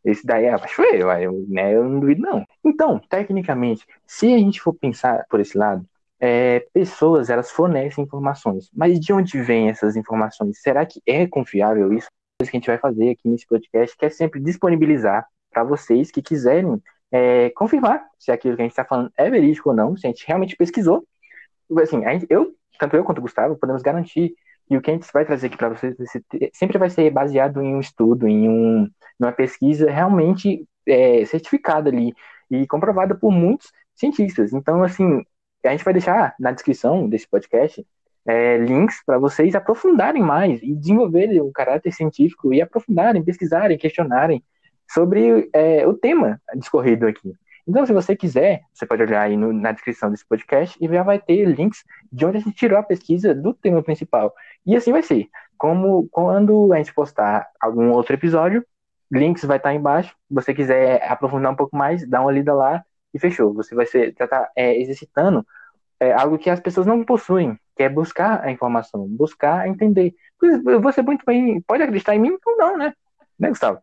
esse 0.04 0.26
daí 0.26 0.44
é, 0.46 0.56
vai 0.56 0.68
chover, 0.68 1.04
uai, 1.04 1.26
eu, 1.26 1.44
né, 1.48 1.74
eu 1.74 1.84
não 1.84 2.00
duvido, 2.00 2.22
não. 2.22 2.44
Então, 2.64 2.98
tecnicamente, 2.98 3.86
se 4.06 4.32
a 4.34 4.38
gente 4.38 4.60
for 4.60 4.74
pensar 4.74 5.24
por 5.30 5.40
esse 5.40 5.56
lado, 5.56 5.86
é, 6.18 6.60
pessoas, 6.72 7.30
elas 7.30 7.50
fornecem 7.50 8.04
informações. 8.04 8.70
Mas 8.74 8.98
de 8.98 9.12
onde 9.12 9.40
vêm 9.40 9.68
essas 9.68 9.96
informações? 9.96 10.60
Será 10.60 10.84
que 10.86 11.00
é 11.06 11.26
confiável 11.26 11.92
isso? 11.92 12.08
Que 12.38 12.48
a 12.48 12.50
gente 12.50 12.66
vai 12.66 12.78
fazer 12.78 13.10
aqui 13.10 13.28
nesse 13.28 13.46
podcast, 13.46 13.96
que 13.96 14.04
é 14.04 14.10
sempre 14.10 14.40
disponibilizar 14.40 15.26
para 15.50 15.64
vocês 15.64 16.10
que 16.10 16.22
quiserem 16.22 16.80
é, 17.12 17.50
confirmar 17.50 18.04
se 18.18 18.30
aquilo 18.30 18.56
que 18.56 18.62
a 18.62 18.64
gente 18.64 18.72
está 18.72 18.84
falando 18.84 19.12
é 19.16 19.30
verídico 19.30 19.70
ou 19.70 19.76
não, 19.76 19.96
se 19.96 20.06
a 20.06 20.10
gente 20.10 20.26
realmente 20.26 20.56
pesquisou. 20.56 21.06
Assim, 21.80 22.02
gente, 22.02 22.26
eu, 22.28 22.54
tanto 22.78 22.96
eu 22.96 23.04
quanto 23.04 23.18
o 23.18 23.22
Gustavo, 23.22 23.56
podemos 23.56 23.82
garantir 23.82 24.34
que 24.68 24.76
o 24.76 24.80
que 24.80 24.90
a 24.90 24.94
gente 24.94 25.08
vai 25.12 25.24
trazer 25.24 25.46
aqui 25.46 25.56
para 25.56 25.68
vocês 25.68 25.94
sempre 26.52 26.78
vai 26.78 26.90
ser 26.90 27.10
baseado 27.10 27.62
em 27.62 27.74
um 27.74 27.80
estudo, 27.80 28.26
em 28.26 28.48
um, 28.48 28.90
uma 29.18 29.32
pesquisa 29.32 29.90
realmente 29.90 30.66
é, 30.86 31.24
certificada 31.24 31.88
ali 31.88 32.12
e 32.50 32.66
comprovada 32.66 33.14
por 33.14 33.30
muitos 33.30 33.70
cientistas. 33.94 34.52
Então, 34.52 34.82
assim, 34.82 35.22
a 35.64 35.70
gente 35.70 35.84
vai 35.84 35.94
deixar 35.94 36.34
na 36.38 36.52
descrição 36.52 37.08
desse 37.08 37.28
podcast 37.28 37.84
é, 38.26 38.58
links 38.58 39.02
para 39.04 39.18
vocês 39.18 39.54
aprofundarem 39.54 40.22
mais 40.22 40.60
e 40.62 40.74
desenvolverem 40.74 41.40
o 41.40 41.52
caráter 41.52 41.92
científico 41.92 42.52
e 42.52 42.60
aprofundarem, 42.60 43.22
pesquisarem, 43.22 43.78
questionarem 43.78 44.42
sobre 44.88 45.48
é, 45.52 45.86
o 45.86 45.94
tema 45.94 46.40
discorrido 46.54 47.06
aqui. 47.06 47.34
Então, 47.68 47.84
se 47.84 47.92
você 47.92 48.14
quiser, 48.14 48.62
você 48.72 48.86
pode 48.86 49.02
olhar 49.02 49.22
aí 49.22 49.36
no, 49.36 49.52
na 49.52 49.72
descrição 49.72 50.10
desse 50.10 50.24
podcast 50.24 50.78
e 50.80 50.86
já 50.86 51.02
vai 51.02 51.18
ter 51.18 51.44
links 51.44 51.82
de 52.12 52.24
onde 52.24 52.36
a 52.36 52.40
gente 52.40 52.54
tirou 52.54 52.78
a 52.78 52.82
pesquisa 52.82 53.34
do 53.34 53.52
tema 53.52 53.82
principal. 53.82 54.32
E 54.64 54.76
assim 54.76 54.92
vai 54.92 55.02
ser. 55.02 55.28
Como 55.58 56.08
quando 56.10 56.72
a 56.72 56.76
gente 56.76 56.94
postar 56.94 57.48
algum 57.60 57.90
outro 57.90 58.14
episódio, 58.14 58.64
links 59.10 59.44
vai 59.44 59.56
estar 59.56 59.74
embaixo. 59.74 60.10
Se 60.28 60.34
você 60.34 60.54
quiser 60.54 61.02
aprofundar 61.10 61.52
um 61.52 61.56
pouco 61.56 61.76
mais, 61.76 62.08
dá 62.08 62.20
uma 62.20 62.30
lida 62.30 62.54
lá 62.54 62.84
e 63.12 63.18
fechou. 63.18 63.52
Você 63.54 63.74
vai 63.74 63.86
ser, 63.86 64.14
já 64.16 64.28
tá 64.28 64.48
é, 64.54 64.78
exercitando 64.80 65.44
é, 65.98 66.12
algo 66.12 66.38
que 66.38 66.50
as 66.50 66.60
pessoas 66.60 66.86
não 66.86 67.04
possuem, 67.04 67.58
que 67.74 67.82
é 67.82 67.88
buscar 67.88 68.44
a 68.44 68.50
informação, 68.50 69.08
buscar 69.08 69.66
entender. 69.66 70.14
Você 70.82 71.02
muito 71.02 71.24
bem 71.26 71.60
pode 71.62 71.82
acreditar 71.82 72.14
em 72.14 72.20
mim 72.20 72.36
ou 72.46 72.56
não, 72.56 72.76
né? 72.76 72.92
Né, 73.38 73.48
Gustavo? 73.48 73.80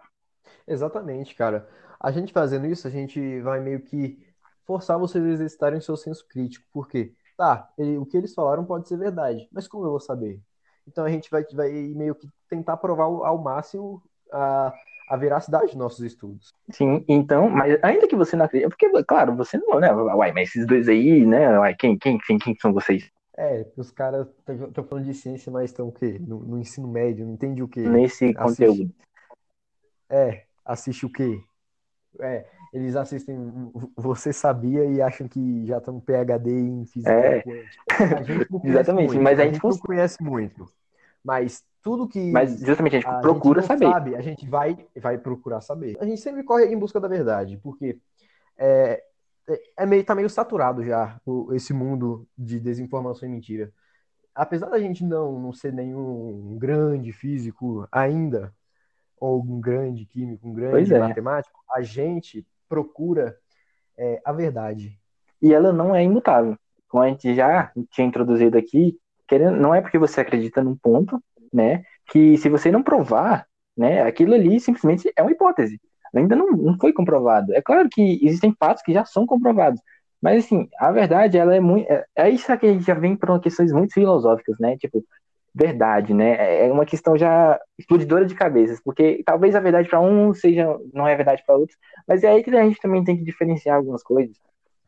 Exatamente, 0.68 1.36
cara. 1.36 1.68
A 2.00 2.12
gente 2.12 2.34
fazendo 2.34 2.68
isso, 2.68 2.88
a 2.88 2.92
gente 2.92 3.40
vai 3.42 3.60
meio 3.60 3.82
que 3.82 4.20
forçar 4.66 5.00
vocês 5.00 5.24
a 5.24 5.30
exercitarem 5.30 5.80
o 5.80 5.82
seu 5.82 5.96
senso 5.96 6.28
crítico. 6.28 6.66
Por 6.72 6.88
quê? 6.88 7.14
Tá, 7.38 7.70
ele, 7.78 7.98
o 7.98 8.06
que 8.06 8.16
eles 8.16 8.34
falaram 8.34 8.64
pode 8.64 8.88
ser 8.88 8.98
verdade, 8.98 9.48
mas 9.52 9.68
como 9.68 9.86
eu 9.86 9.92
vou 9.92 10.00
saber? 10.00 10.40
Então 10.88 11.06
a 11.06 11.10
gente 11.10 11.30
vai, 11.32 11.44
vai 11.54 11.72
meio 11.72 12.14
que 12.14 12.28
tentar 12.50 12.78
provar 12.78 13.06
ao 13.06 13.38
máximo 13.38 14.04
a, 14.32 14.74
a 15.10 15.18
veracidade 15.18 15.68
dos 15.68 15.76
nossos 15.76 16.02
estudos. 16.02 16.54
Sim, 16.70 17.04
então, 17.08 17.50
mas 17.50 17.78
ainda 17.82 18.08
que 18.08 18.16
você 18.16 18.36
não 18.36 18.46
acredite, 18.46 18.70
porque, 18.70 19.04
claro, 19.04 19.36
você 19.36 19.58
não, 19.58 19.80
né? 19.80 19.94
Uai, 19.94 20.32
mas 20.32 20.50
esses 20.50 20.66
dois 20.66 20.88
aí, 20.88 21.26
né? 21.26 21.58
Uai, 21.58 21.76
quem, 21.76 21.98
quem, 21.98 22.18
quem, 22.20 22.38
quem 22.38 22.56
são 22.60 22.74
vocês? 22.74 23.10
É, 23.36 23.66
os 23.76 23.90
caras 23.90 24.28
estão 24.48 24.84
falando 24.84 25.06
de 25.06 25.14
ciência, 25.14 25.52
mas 25.52 25.72
estão 25.72 25.88
o 25.88 25.92
quê? 25.92 26.20
No, 26.20 26.40
no, 26.40 26.60
ensino 26.60 26.88
médio, 26.88 27.26
não 27.26 27.34
entende 27.34 27.64
o 27.64 27.68
quê? 27.68 27.82
Nesse 27.82 28.26
assiste, 28.26 28.38
conteúdo. 28.38 28.94
É, 30.08 30.44
assiste 30.66 31.06
o 31.06 31.10
quê? 31.10 31.44
É, 32.20 32.46
eles 32.72 32.96
assistem 32.96 33.38
Você 33.98 34.32
Sabia 34.32 34.86
e 34.86 35.02
acham 35.02 35.28
que 35.28 35.66
já 35.66 35.78
estão 35.78 36.00
PHD 36.00 36.52
em 36.52 36.86
física 36.86 37.12
é. 37.12 37.44
Exatamente, 38.64 39.14
muito, 39.14 39.22
mas 39.22 39.40
a 39.40 39.46
gente, 39.46 39.52
a 39.52 39.54
gente 39.54 39.64
não 39.64 39.78
conhece 39.80 40.24
muito. 40.24 40.72
Mas 41.24 41.64
tudo 41.82 42.08
que. 42.08 42.32
Mas 42.32 42.60
justamente 42.60 42.96
a 42.98 43.00
gente 43.00 43.08
a 43.08 43.20
procura 43.20 43.62
gente 43.62 43.68
saber. 43.68 43.86
Sabe, 43.86 44.16
a 44.16 44.22
gente 44.22 44.48
vai, 44.48 44.86
vai 44.96 45.18
procurar 45.18 45.62
saber. 45.62 45.98
A 46.00 46.06
gente 46.06 46.22
sempre 46.22 46.44
corre 46.44 46.66
em 46.66 46.78
busca 46.78 47.00
da 47.00 47.08
verdade, 47.08 47.58
porque 47.58 47.98
é, 48.58 49.04
é, 49.48 49.62
é 49.78 49.86
meio, 49.86 50.04
tá 50.04 50.16
meio 50.16 50.30
saturado 50.30 50.84
já 50.84 51.20
esse 51.52 51.74
mundo 51.74 52.28
de 52.38 52.60
desinformação 52.60 53.28
e 53.28 53.32
mentira. 53.32 53.72
Apesar 54.36 54.70
da 54.70 54.80
gente 54.80 55.04
não, 55.04 55.40
não 55.40 55.54
ser 55.54 55.72
nenhum 55.72 56.58
grande 56.58 57.12
físico 57.12 57.88
ainda, 57.92 58.54
ou 59.24 59.42
um 59.42 59.60
grande 59.60 60.06
químico, 60.06 60.48
um 60.48 60.54
grande 60.54 60.94
é. 60.94 61.00
matemático, 61.00 61.60
a 61.72 61.82
gente 61.82 62.46
procura 62.68 63.38
é, 63.98 64.22
a 64.26 64.32
verdade. 64.32 65.00
E 65.42 65.54
ela 65.54 65.72
não 65.72 65.96
é 65.96 66.04
imutável. 66.04 66.58
Como 66.88 67.04
a 67.04 67.08
gente 67.08 67.34
já 67.36 67.72
tinha 67.92 68.08
introduzido 68.08 68.58
aqui, 68.58 68.98
querendo, 69.28 69.58
não 69.58 69.74
é 69.74 69.82
porque 69.82 69.98
você 69.98 70.22
acredita 70.22 70.64
num 70.64 70.76
ponto 70.76 71.22
né? 71.54 71.84
Que 72.12 72.38
se 72.38 72.50
você 72.50 72.72
não 72.72 72.84
provar, 72.84 73.46
né, 73.78 74.02
aquilo 74.02 74.34
ali 74.34 74.60
simplesmente 74.60 75.12
é 75.16 75.22
uma 75.22 75.32
hipótese. 75.32 75.80
Ainda 76.14 76.36
não, 76.36 76.52
não 76.52 76.78
foi 76.78 76.92
comprovado. 76.94 77.54
É 77.54 77.62
claro 77.62 77.88
que 77.90 78.20
existem 78.24 78.56
fatos 78.60 78.84
que 78.84 78.94
já 78.94 79.06
são 79.06 79.26
comprovados, 79.26 79.80
mas 80.22 80.46
assim, 80.46 80.68
a 80.80 80.92
verdade 80.92 81.38
ela 81.38 81.56
é 81.56 81.60
muito, 81.60 81.90
é, 81.92 82.06
é 82.16 82.30
isso 82.30 82.46
que 82.58 82.66
a 82.66 82.72
gente 82.72 82.86
já 82.86 82.94
vem 82.94 83.16
para 83.16 83.40
questões 83.40 83.72
muito 83.72 83.94
filosóficas, 83.94 84.58
né? 84.60 84.78
Tipo, 84.78 85.04
verdade, 85.54 86.14
né? 86.14 86.66
É 86.66 86.72
uma 86.72 86.86
questão 86.86 87.18
já 87.18 87.60
explodidora 87.78 88.26
de 88.26 88.34
cabeças, 88.34 88.82
porque 88.84 89.22
talvez 89.26 89.56
a 89.56 89.60
verdade 89.60 89.88
para 89.88 90.00
um 90.02 90.34
seja 90.34 90.78
não 90.94 91.08
é 91.08 91.16
verdade 91.16 91.44
para 91.46 91.56
outros, 91.56 91.78
mas 92.08 92.24
é 92.24 92.30
aí 92.30 92.44
que 92.44 92.50
a 92.50 92.64
gente 92.64 92.80
também 92.82 93.04
tem 93.04 93.18
que 93.18 93.24
diferenciar 93.24 93.78
algumas 93.78 94.02
coisas. 94.02 94.36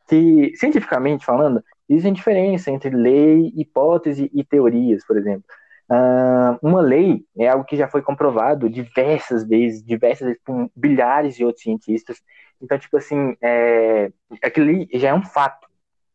Que 0.07 0.51
cientificamente 0.55 1.25
falando, 1.25 1.63
existe 1.89 2.11
diferença 2.11 2.71
entre 2.71 2.89
lei, 2.89 3.51
hipótese 3.55 4.29
e 4.33 4.43
teorias, 4.43 5.05
por 5.05 5.17
exemplo. 5.17 5.45
Uh, 5.87 6.57
uma 6.67 6.81
lei 6.81 7.23
é 7.37 7.47
algo 7.47 7.63
que 7.63 7.77
já 7.77 7.87
foi 7.87 8.01
comprovado 8.01 8.67
diversas 8.69 9.47
vezes, 9.47 9.83
diversas 9.83 10.27
vezes 10.27 10.41
por 10.43 10.69
bilhares 10.75 11.35
de 11.35 11.45
outros 11.45 11.63
cientistas. 11.63 12.21
Então, 12.59 12.77
tipo 12.79 12.97
assim, 12.97 13.35
é, 13.41 14.11
aquilo 14.41 14.87
já 14.93 15.09
é 15.09 15.13
um 15.13 15.21
fato, 15.21 15.67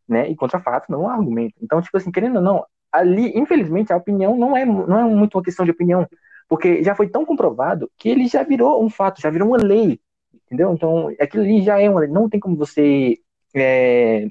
né? 0.08 0.28
E 0.28 0.34
contra 0.34 0.60
fato 0.60 0.90
não 0.90 1.04
é 1.04 1.06
um 1.06 1.20
argumento. 1.20 1.54
Então, 1.62 1.80
tipo 1.80 1.96
assim, 1.96 2.10
querendo 2.10 2.36
ou 2.36 2.42
não, 2.42 2.64
ali, 2.92 3.32
infelizmente, 3.36 3.92
a 3.92 3.96
opinião 3.96 4.36
não 4.36 4.56
é, 4.56 4.64
não 4.64 4.98
é 4.98 5.04
muito 5.04 5.36
uma 5.36 5.44
questão 5.44 5.64
de 5.64 5.70
opinião, 5.70 6.06
porque 6.48 6.82
já 6.82 6.94
foi 6.94 7.08
tão 7.08 7.24
comprovado 7.24 7.90
que 7.96 8.08
ele 8.08 8.26
já 8.26 8.42
virou 8.42 8.84
um 8.84 8.90
fato, 8.90 9.20
já 9.20 9.30
virou 9.30 9.48
uma 9.48 9.56
lei, 9.56 10.00
entendeu? 10.46 10.72
Então, 10.72 11.08
aquilo 11.20 11.44
ali 11.44 11.62
já 11.62 11.80
é 11.80 11.88
uma 11.88 12.00
lei. 12.00 12.10
Não 12.10 12.28
tem 12.28 12.40
como 12.40 12.56
você 12.56 13.18
é, 13.54 14.28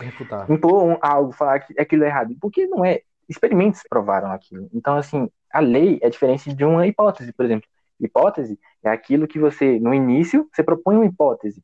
Refutar. 0.00 0.50
impor 0.50 0.98
algo, 1.00 1.32
falar 1.32 1.60
que 1.60 1.78
aquilo 1.80 2.04
é 2.04 2.08
errado, 2.08 2.34
porque 2.40 2.66
não 2.66 2.84
é 2.84 3.02
experimentos 3.28 3.82
provaram 3.88 4.30
aquilo. 4.30 4.68
Então, 4.72 4.96
assim, 4.96 5.30
a 5.50 5.60
lei 5.60 5.98
é 6.02 6.10
diferente 6.10 6.52
de 6.52 6.64
uma 6.64 6.86
hipótese, 6.86 7.32
por 7.32 7.44
exemplo. 7.44 7.68
Hipótese 8.00 8.58
é 8.82 8.90
aquilo 8.90 9.26
que 9.26 9.38
você, 9.38 9.78
no 9.78 9.94
início, 9.94 10.48
você 10.52 10.62
propõe 10.62 10.96
uma 10.96 11.06
hipótese. 11.06 11.62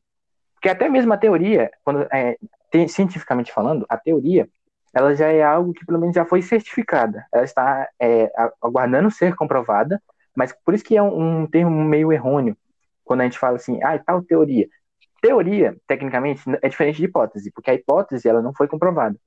Porque 0.53 0.69
até 0.69 0.87
mesmo 0.87 1.11
a 1.11 1.17
teoria, 1.17 1.69
quando 1.83 2.07
é, 2.11 2.37
tem, 2.71 2.87
cientificamente 2.87 3.51
falando, 3.51 3.85
a 3.89 3.97
teoria, 3.97 4.49
ela 4.93 5.15
já 5.15 5.27
é 5.27 5.41
algo 5.43 5.73
que 5.73 5.85
pelo 5.85 5.99
menos 5.99 6.15
já 6.15 6.25
foi 6.25 6.41
certificada. 6.41 7.25
Ela 7.33 7.43
está 7.43 7.89
é, 7.99 8.31
aguardando 8.61 9.11
ser 9.11 9.35
comprovada, 9.35 10.01
mas 10.35 10.53
por 10.65 10.73
isso 10.73 10.83
que 10.83 10.97
é 10.97 11.03
um, 11.03 11.41
um 11.43 11.47
termo 11.47 11.83
meio 11.83 12.11
errôneo 12.11 12.57
quando 13.03 13.21
a 13.21 13.23
gente 13.25 13.39
fala 13.39 13.57
assim, 13.57 13.81
ah, 13.83 13.97
tal 13.99 14.23
teoria. 14.23 14.67
Teoria, 15.21 15.77
tecnicamente, 15.87 16.43
é 16.61 16.69
diferente 16.69 16.97
de 16.97 17.05
hipótese, 17.05 17.51
porque 17.51 17.71
a 17.71 17.73
hipótese 17.73 18.27
ela 18.27 18.41
não 18.41 18.53
foi 18.53 18.67
comprovada 18.67 19.17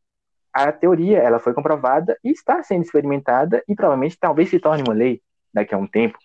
a 0.55 0.71
teoria 0.71 1.19
ela 1.19 1.41
foi 1.41 1.53
comprovada 1.53 2.17
e 2.23 2.31
está 2.31 2.63
sendo 2.63 2.83
experimentada 2.85 3.63
e 3.69 3.75
provavelmente 3.75 4.17
talvez 4.19 4.49
se 4.49 4.61
torne 4.61 4.85
uma 4.87 4.95
lei 4.95 5.21
daqui 5.53 5.75
a 5.75 5.79
um 5.79 5.87
tempo. 5.87 6.17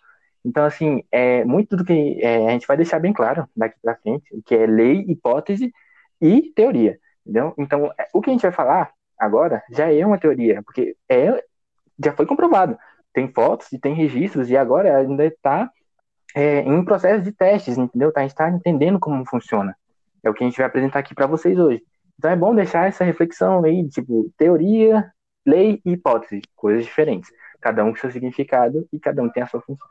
Então, 0.45 0.63
assim, 0.63 1.03
é 1.11 1.43
muito 1.43 1.75
do 1.75 1.83
que 1.83 2.19
é, 2.21 2.47
a 2.47 2.51
gente 2.51 2.67
vai 2.67 2.77
deixar 2.77 2.99
bem 2.99 3.11
claro 3.11 3.47
daqui 3.55 3.75
para 3.81 3.95
frente, 3.95 4.23
que 4.45 4.55
é 4.55 4.65
lei, 4.67 5.03
hipótese 5.07 5.73
e 6.21 6.53
teoria. 6.55 6.99
Entendeu? 7.25 7.53
Então, 7.57 7.91
é, 7.99 8.07
o 8.13 8.21
que 8.21 8.29
a 8.29 8.33
gente 8.33 8.43
vai 8.43 8.51
falar 8.51 8.91
agora 9.19 9.63
já 9.69 9.91
é 9.91 10.05
uma 10.05 10.17
teoria, 10.17 10.61
porque 10.63 10.95
é, 11.09 11.43
já 12.03 12.13
foi 12.13 12.25
comprovado. 12.25 12.77
Tem 13.13 13.31
fotos 13.31 13.71
e 13.73 13.79
tem 13.79 13.93
registros, 13.93 14.49
e 14.49 14.57
agora 14.57 14.97
ainda 14.97 15.25
está 15.25 15.69
é, 16.35 16.59
em 16.59 16.85
processo 16.85 17.23
de 17.23 17.31
testes, 17.31 17.77
entendeu? 17.77 18.11
Tá, 18.11 18.21
a 18.21 18.23
gente 18.23 18.31
está 18.31 18.49
entendendo 18.49 18.99
como 18.99 19.25
funciona. 19.25 19.75
É 20.23 20.29
o 20.29 20.33
que 20.33 20.43
a 20.43 20.47
gente 20.47 20.57
vai 20.57 20.67
apresentar 20.67 20.99
aqui 20.99 21.13
para 21.13 21.27
vocês 21.27 21.57
hoje. 21.57 21.81
Então 22.17 22.31
é 22.31 22.35
bom 22.35 22.53
deixar 22.53 22.87
essa 22.87 23.03
reflexão 23.03 23.63
aí, 23.63 23.87
tipo, 23.89 24.31
teoria, 24.37 25.11
lei 25.45 25.81
e 25.85 25.93
hipótese, 25.93 26.41
coisas 26.55 26.85
diferentes. 26.85 27.31
Cada 27.61 27.83
um 27.83 27.91
com 27.91 27.97
seu 27.97 28.11
significado 28.11 28.87
e 28.91 28.99
cada 28.99 29.21
um 29.21 29.29
tem 29.29 29.43
a 29.43 29.47
sua 29.47 29.61
função. 29.61 29.87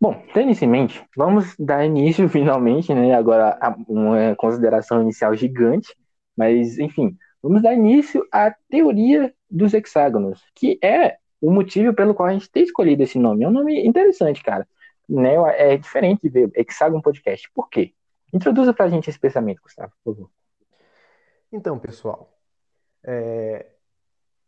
Bom, 0.00 0.22
tendo 0.34 0.50
isso 0.50 0.64
em 0.64 0.68
mente, 0.68 1.02
vamos 1.16 1.56
dar 1.58 1.84
início 1.84 2.28
finalmente, 2.28 2.92
né? 2.92 3.14
Agora 3.14 3.58
uma 3.88 4.34
consideração 4.36 5.00
inicial 5.00 5.34
gigante, 5.34 5.96
mas 6.36 6.78
enfim, 6.78 7.16
vamos 7.44 7.60
dar 7.60 7.74
início 7.74 8.26
à 8.32 8.50
teoria 8.70 9.34
dos 9.50 9.74
hexágonos, 9.74 10.42
que 10.54 10.78
é 10.82 11.18
o 11.42 11.50
motivo 11.50 11.92
pelo 11.92 12.14
qual 12.14 12.30
a 12.30 12.32
gente 12.32 12.50
tem 12.50 12.62
escolhido 12.62 13.02
esse 13.02 13.18
nome. 13.18 13.44
É 13.44 13.48
um 13.48 13.52
nome 13.52 13.86
interessante, 13.86 14.42
cara. 14.42 14.66
Né? 15.06 15.34
É 15.58 15.76
diferente 15.76 16.22
de 16.22 16.30
ver 16.30 16.50
Hexágono 16.56 17.02
Podcast. 17.02 17.50
Por 17.52 17.68
quê? 17.68 17.92
Introduza 18.32 18.72
para 18.72 18.86
a 18.86 18.88
gente 18.88 19.10
esse 19.10 19.18
pensamento, 19.18 19.60
Gustavo, 19.60 19.92
por 20.02 20.14
favor. 20.14 20.30
Então, 21.52 21.78
pessoal, 21.78 22.34
é... 23.04 23.66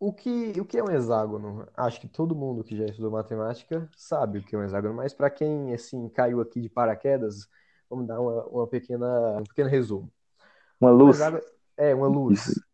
o, 0.01 0.11
que, 0.11 0.59
o 0.59 0.65
que 0.65 0.79
é 0.79 0.83
um 0.83 0.91
hexágono? 0.91 1.69
Acho 1.77 2.01
que 2.01 2.09
todo 2.09 2.35
mundo 2.35 2.65
que 2.65 2.75
já 2.75 2.87
estudou 2.87 3.11
matemática 3.11 3.87
sabe 3.95 4.39
o 4.39 4.43
que 4.43 4.57
é 4.57 4.59
um 4.59 4.65
hexágono, 4.65 4.95
mas 4.95 5.13
para 5.13 5.29
quem 5.29 5.75
assim 5.75 6.09
caiu 6.09 6.41
aqui 6.41 6.63
de 6.63 6.71
paraquedas, 6.71 7.47
vamos 7.91 8.07
dar 8.07 8.19
uma, 8.19 8.47
uma 8.47 8.67
pequena, 8.67 9.37
um 9.39 9.45
pequeno 9.45 9.69
resumo. 9.69 10.11
Uma 10.81 10.91
luz. 10.91 11.21
Um 11.21 11.21
hexágono... 11.21 11.43
É, 11.77 11.95
uma 11.95 12.09
luz. 12.09 12.47
Isso. 12.47 12.66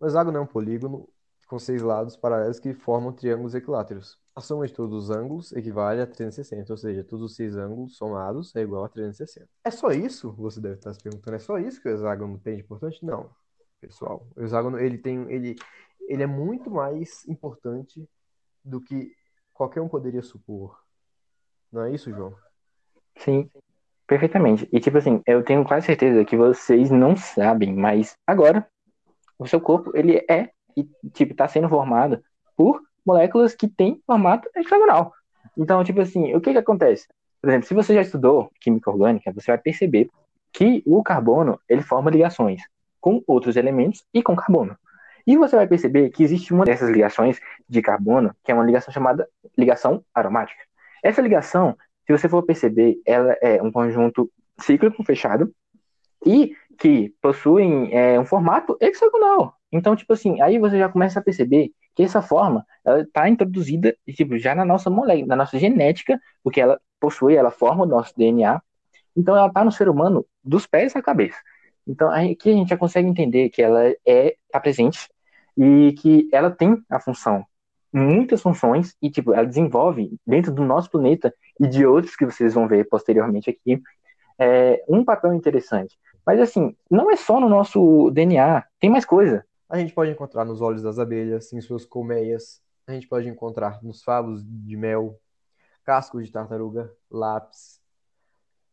Um 0.00 0.06
hexágono 0.06 0.38
é 0.38 0.40
um 0.40 0.46
polígono 0.46 1.08
com 1.46 1.58
seis 1.58 1.82
lados 1.82 2.16
paralelos 2.16 2.58
que 2.58 2.72
formam 2.74 3.12
triângulos 3.12 3.54
equiláteros. 3.54 4.18
A 4.34 4.40
soma 4.40 4.66
de 4.66 4.72
todos 4.72 5.04
os 5.04 5.10
ângulos 5.10 5.52
equivale 5.52 6.00
a 6.00 6.06
360, 6.06 6.72
ou 6.72 6.76
seja, 6.76 7.04
todos 7.04 7.30
os 7.30 7.36
seis 7.36 7.56
ângulos 7.56 7.96
somados 7.96 8.54
é 8.56 8.62
igual 8.62 8.84
a 8.84 8.88
360. 8.88 9.48
É 9.64 9.70
só 9.70 9.90
isso? 9.90 10.32
Você 10.32 10.60
deve 10.60 10.74
estar 10.74 10.92
se 10.92 11.00
perguntando. 11.00 11.36
É 11.36 11.38
só 11.38 11.58
isso 11.58 11.80
que 11.80 11.88
o 11.88 11.92
hexágono 11.92 12.38
tem 12.38 12.56
de 12.56 12.62
importante? 12.62 13.04
Não, 13.04 13.30
pessoal. 13.80 14.26
O 14.34 14.42
hexágono 14.42 14.78
ele 14.78 14.98
tem, 14.98 15.30
ele, 15.30 15.54
ele 16.08 16.22
é 16.22 16.26
muito 16.26 16.70
mais 16.70 17.24
importante 17.28 18.08
do 18.64 18.80
que 18.80 19.12
qualquer 19.52 19.80
um 19.80 19.88
poderia 19.88 20.22
supor. 20.22 20.82
Não 21.70 21.82
é 21.82 21.92
isso, 21.92 22.10
João? 22.10 22.34
Sim. 23.16 23.48
Perfeitamente. 24.06 24.68
E 24.72 24.80
tipo 24.80 24.98
assim, 24.98 25.22
eu 25.26 25.42
tenho 25.42 25.64
quase 25.64 25.86
certeza 25.86 26.24
que 26.24 26.36
vocês 26.36 26.90
não 26.90 27.16
sabem, 27.16 27.72
mas 27.72 28.16
agora 28.26 28.68
o 29.38 29.46
seu 29.46 29.60
corpo 29.60 29.92
ele 29.94 30.24
é 30.28 30.50
e 30.76 30.88
tipo 31.12 31.34
tá 31.34 31.46
sendo 31.48 31.68
formado 31.68 32.22
por 32.56 32.80
moléculas 33.04 33.54
que 33.54 33.68
têm 33.68 34.00
formato 34.06 34.48
hexagonal. 34.56 35.12
Então, 35.56 35.84
tipo 35.84 36.00
assim, 36.00 36.34
o 36.34 36.40
que 36.40 36.52
que 36.52 36.58
acontece? 36.58 37.06
Por 37.40 37.48
exemplo, 37.48 37.68
se 37.68 37.74
você 37.74 37.94
já 37.94 38.00
estudou 38.00 38.50
química 38.60 38.90
orgânica, 38.90 39.32
você 39.32 39.50
vai 39.50 39.58
perceber 39.58 40.08
que 40.52 40.82
o 40.86 41.02
carbono 41.02 41.60
ele 41.68 41.82
forma 41.82 42.10
ligações 42.10 42.62
com 43.00 43.22
outros 43.26 43.56
elementos 43.56 44.04
e 44.14 44.22
com 44.22 44.34
carbono. 44.34 44.76
E 45.26 45.36
você 45.36 45.56
vai 45.56 45.66
perceber 45.66 46.10
que 46.10 46.22
existe 46.22 46.52
uma 46.52 46.64
dessas 46.64 46.90
ligações 46.90 47.40
de 47.68 47.82
carbono, 47.82 48.34
que 48.42 48.52
é 48.52 48.54
uma 48.54 48.64
ligação 48.64 48.92
chamada 48.92 49.28
ligação 49.56 50.02
aromática. 50.14 50.60
Essa 51.02 51.20
ligação, 51.20 51.76
se 52.06 52.12
você 52.12 52.28
for 52.28 52.42
perceber, 52.42 52.98
ela 53.06 53.36
é 53.42 53.62
um 53.62 53.70
conjunto 53.70 54.30
cíclico 54.58 55.02
fechado 55.04 55.52
e 56.24 56.54
que 56.78 57.14
possuem 57.20 57.92
é, 57.92 58.18
um 58.18 58.24
formato 58.24 58.76
hexagonal. 58.80 59.54
Então, 59.72 59.96
tipo 59.96 60.12
assim, 60.12 60.40
aí 60.40 60.58
você 60.58 60.78
já 60.78 60.88
começa 60.88 61.18
a 61.18 61.22
perceber 61.22 61.70
que 61.94 62.02
essa 62.02 62.22
forma 62.22 62.64
está 62.86 63.28
introduzida 63.28 63.96
tipo, 64.14 64.38
já 64.38 64.54
na 64.54 64.64
nossa 64.64 64.90
molécula, 64.90 65.28
na 65.28 65.36
nossa 65.36 65.58
genética, 65.58 66.20
porque 66.42 66.60
ela 66.60 66.80
possui, 67.00 67.36
ela 67.36 67.50
forma 67.50 67.84
o 67.84 67.86
nosso 67.86 68.12
DNA. 68.16 68.60
Então, 69.16 69.36
ela 69.36 69.48
está 69.48 69.64
no 69.64 69.72
ser 69.72 69.88
humano 69.88 70.26
dos 70.42 70.66
pés 70.66 70.94
à 70.96 71.02
cabeça. 71.02 71.38
Então, 71.86 72.10
aqui 72.10 72.50
a 72.50 72.54
gente 72.54 72.68
já 72.68 72.76
consegue 72.76 73.08
entender 73.08 73.50
que 73.50 73.62
ela 73.62 73.92
é 74.06 74.36
tá 74.50 74.58
presente 74.60 75.08
e 75.56 75.92
que 75.98 76.28
ela 76.32 76.50
tem 76.50 76.82
a 76.90 76.98
função, 76.98 77.44
muitas 77.92 78.42
funções, 78.42 78.96
e 79.00 79.10
tipo, 79.10 79.32
ela 79.32 79.46
desenvolve 79.46 80.18
dentro 80.26 80.52
do 80.52 80.64
nosso 80.64 80.90
planeta 80.90 81.32
e 81.60 81.66
de 81.68 81.86
outros 81.86 82.16
que 82.16 82.24
vocês 82.24 82.54
vão 82.54 82.66
ver 82.66 82.88
posteriormente 82.88 83.50
aqui, 83.50 83.80
é, 84.38 84.82
um 84.88 85.04
papel 85.04 85.32
interessante. 85.32 85.96
Mas 86.26 86.40
assim, 86.40 86.76
não 86.90 87.10
é 87.10 87.16
só 87.16 87.40
no 87.40 87.48
nosso 87.48 88.10
DNA, 88.10 88.64
tem 88.80 88.90
mais 88.90 89.04
coisa. 89.04 89.44
A 89.68 89.78
gente 89.78 89.92
pode 89.92 90.10
encontrar 90.10 90.44
nos 90.44 90.60
olhos 90.60 90.82
das 90.82 90.98
abelhas, 90.98 91.52
em 91.52 91.60
suas 91.60 91.84
colmeias, 91.84 92.62
a 92.86 92.92
gente 92.92 93.08
pode 93.08 93.28
encontrar 93.28 93.82
nos 93.82 94.02
favos 94.02 94.44
de 94.44 94.76
mel, 94.76 95.18
cascos 95.84 96.26
de 96.26 96.32
tartaruga, 96.32 96.92
lápis, 97.10 97.80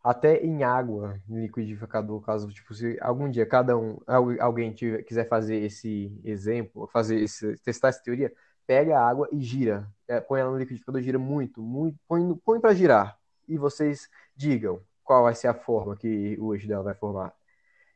até 0.04 0.44
em 0.44 0.64
água, 0.64 1.20
em 1.30 1.42
liquidificador, 1.42 2.22
caso 2.22 2.50
tipo, 2.50 2.74
se 2.74 2.98
algum 3.02 3.30
dia 3.30 3.46
cada 3.46 3.78
um, 3.78 4.00
alguém 4.40 4.74
tiver, 4.74 5.04
quiser 5.04 5.28
fazer 5.28 5.58
esse 5.58 6.12
exemplo, 6.24 6.88
fazer 6.88 7.20
esse, 7.22 7.56
testar 7.58 7.90
essa 7.90 8.02
teoria, 8.02 8.34
pega 8.66 8.98
a 8.98 9.08
água 9.08 9.28
e 9.32 9.40
gira, 9.42 9.88
é, 10.08 10.20
põe 10.20 10.40
ela 10.40 10.52
no 10.52 10.58
liquidificador, 10.58 11.02
gira 11.02 11.20
muito, 11.20 11.62
muito, 11.62 11.98
põe, 12.08 12.36
põe 12.44 12.60
para 12.60 12.74
girar 12.74 13.18
e 13.48 13.58
vocês 13.58 14.10
digam 14.36 14.82
qual 15.04 15.24
vai 15.24 15.36
ser 15.36 15.48
a 15.48 15.54
forma 15.54 15.96
que 15.96 16.38
o 16.40 16.54
eixo 16.54 16.68
dela 16.68 16.84
vai 16.84 16.96
formar. 16.96 17.34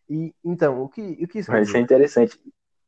E 0.10 0.34
então, 0.44 0.82
o 0.84 0.90
que, 0.90 1.02
o 1.22 1.28
que 1.28 1.40
isso 1.40 1.52
vai 1.52 1.66
ser 1.66 1.80
interessante. 1.80 2.40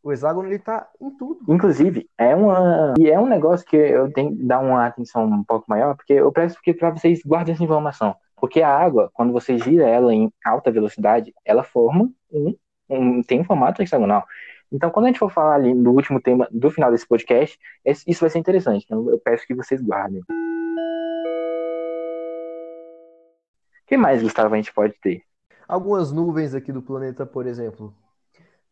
O 0.03 0.11
hexágono 0.11 0.47
ele 0.47 0.59
tá 0.59 0.87
em 1.01 1.09
tudo. 1.17 1.41
Inclusive, 1.51 2.09
é 2.17 2.35
uma 2.35 2.93
e 2.97 3.09
é 3.09 3.19
um 3.19 3.27
negócio 3.27 3.65
que 3.65 3.75
eu 3.75 4.11
tenho 4.13 4.35
que 4.35 4.43
dar 4.43 4.59
uma 4.59 4.85
atenção 4.85 5.25
um 5.25 5.43
pouco 5.43 5.65
maior, 5.67 5.95
porque 5.95 6.13
eu 6.13 6.31
peço 6.31 6.61
que 6.61 6.73
para 6.73 6.91
vocês 6.91 7.21
guardem 7.25 7.53
essa 7.53 7.63
informação. 7.63 8.15
Porque 8.35 8.61
a 8.61 8.69
água, 8.69 9.09
quando 9.13 9.33
você 9.33 9.57
gira 9.57 9.89
ela 9.89 10.13
em 10.13 10.31
alta 10.45 10.71
velocidade, 10.71 11.33
ela 11.43 11.63
forma 11.63 12.09
um, 12.31 12.55
um 12.89 13.21
tem 13.23 13.41
um 13.41 13.43
formato 13.43 13.81
hexagonal. 13.81 14.23
Então, 14.71 14.91
quando 14.91 15.05
a 15.05 15.07
gente 15.09 15.19
for 15.19 15.31
falar 15.31 15.55
ali 15.55 15.73
no 15.73 15.91
último 15.91 16.21
tema 16.21 16.47
do 16.51 16.69
final 16.69 16.91
desse 16.91 17.07
podcast, 17.07 17.57
isso 17.85 18.21
vai 18.21 18.29
ser 18.29 18.39
interessante. 18.39 18.85
Então, 18.85 19.09
eu 19.09 19.19
peço 19.19 19.47
que 19.47 19.55
vocês 19.55 19.81
guardem. 19.81 20.21
O 20.21 20.25
que 23.87 23.97
mais, 23.97 24.21
Gustavo, 24.21 24.53
a 24.53 24.57
gente 24.57 24.73
pode 24.73 24.93
ter? 25.01 25.23
Algumas 25.67 26.11
nuvens 26.11 26.53
aqui 26.53 26.71
do 26.71 26.81
planeta, 26.81 27.25
por 27.25 27.45
exemplo. 27.45 27.93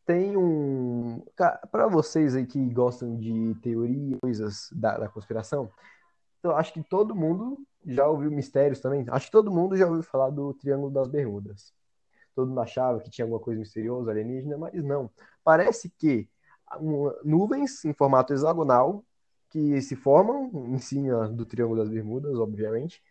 Tem 0.05 0.37
um. 0.37 1.21
Para 1.71 1.87
vocês 1.87 2.35
aí 2.35 2.45
que 2.45 2.69
gostam 2.69 3.17
de 3.17 3.55
teoria, 3.61 4.17
coisas 4.21 4.69
da, 4.71 4.97
da 4.97 5.09
conspiração, 5.09 5.69
eu 6.43 6.55
acho 6.55 6.71
que 6.73 6.83
todo 6.83 7.15
mundo 7.15 7.57
já 7.85 8.07
ouviu 8.07 8.31
mistérios 8.31 8.79
também. 8.79 9.05
Acho 9.09 9.25
que 9.25 9.31
todo 9.31 9.51
mundo 9.51 9.75
já 9.75 9.87
ouviu 9.87 10.03
falar 10.03 10.29
do 10.29 10.53
Triângulo 10.53 10.91
das 10.91 11.07
Bermudas. 11.07 11.73
Todo 12.35 12.49
mundo 12.49 12.61
achava 12.61 12.99
que 12.99 13.09
tinha 13.09 13.25
alguma 13.25 13.39
coisa 13.39 13.59
misteriosa, 13.59 14.11
alienígena, 14.11 14.57
mas 14.57 14.73
não. 14.83 15.09
Parece 15.43 15.89
que 15.89 16.29
nuvens 17.23 17.83
em 17.85 17.93
formato 17.93 18.33
hexagonal 18.33 19.03
que 19.49 19.81
se 19.81 19.95
formam 19.95 20.51
em 20.67 20.77
cima 20.79 21.27
do 21.29 21.45
Triângulo 21.45 21.81
das 21.81 21.89
Bermudas, 21.89 22.37
obviamente, 22.37 23.01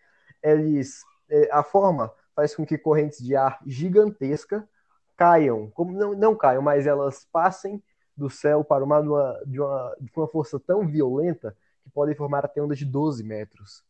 eles 0.42 1.02
é, 1.28 1.48
a 1.52 1.62
forma 1.62 2.12
faz 2.34 2.54
com 2.54 2.66
que 2.66 2.76
correntes 2.76 3.18
de 3.22 3.36
ar 3.36 3.60
gigantesca 3.66 4.68
caiam, 5.16 5.70
como 5.70 5.92
não, 5.92 6.14
não 6.14 6.36
caiam, 6.36 6.62
mas 6.62 6.86
elas 6.86 7.26
passem 7.30 7.82
do 8.16 8.28
céu 8.30 8.64
para 8.64 8.84
uma 8.84 9.00
de, 9.00 9.08
uma 9.08 9.42
de 9.46 9.60
uma, 9.60 9.96
de 10.00 10.12
uma 10.16 10.28
força 10.28 10.58
tão 10.58 10.86
violenta 10.86 11.56
que 11.82 11.90
podem 11.90 12.14
formar 12.14 12.44
até 12.44 12.62
ondas 12.62 12.78
de 12.78 12.84
12 12.84 13.22
metros. 13.22 13.84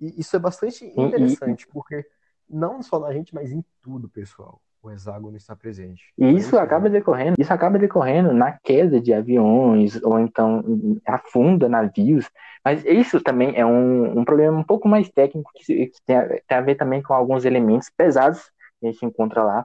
E 0.00 0.20
isso 0.20 0.34
é 0.34 0.38
bastante 0.38 0.84
interessante, 0.84 1.66
porque 1.68 2.04
não 2.48 2.82
só 2.82 2.98
na 2.98 3.12
gente, 3.12 3.34
mas 3.34 3.52
em 3.52 3.64
tudo, 3.80 4.08
pessoal. 4.08 4.60
O 4.82 4.90
hexágono 4.90 5.36
está 5.36 5.54
presente. 5.54 6.12
E 6.18 6.28
isso 6.32 6.58
acaba 6.58 6.90
decorrendo, 6.90 7.36
isso 7.38 7.52
acaba 7.52 7.78
decorrendo 7.78 8.34
na 8.34 8.58
queda 8.64 9.00
de 9.00 9.14
aviões, 9.14 10.02
ou 10.02 10.18
então 10.18 10.64
afunda 11.06 11.68
navios. 11.68 12.28
Mas 12.64 12.84
isso 12.84 13.20
também 13.20 13.56
é 13.56 13.64
um, 13.64 14.18
um 14.18 14.24
problema 14.24 14.58
um 14.58 14.64
pouco 14.64 14.88
mais 14.88 15.08
técnico, 15.08 15.52
que, 15.54 15.86
que 15.86 16.02
tem, 16.04 16.16
a, 16.16 16.28
tem 16.28 16.58
a 16.58 16.60
ver 16.60 16.74
também 16.74 17.00
com 17.00 17.14
alguns 17.14 17.44
elementos 17.44 17.88
pesados 17.96 18.50
que 18.80 18.88
a 18.88 18.90
gente 18.90 19.06
encontra 19.06 19.44
lá. 19.44 19.64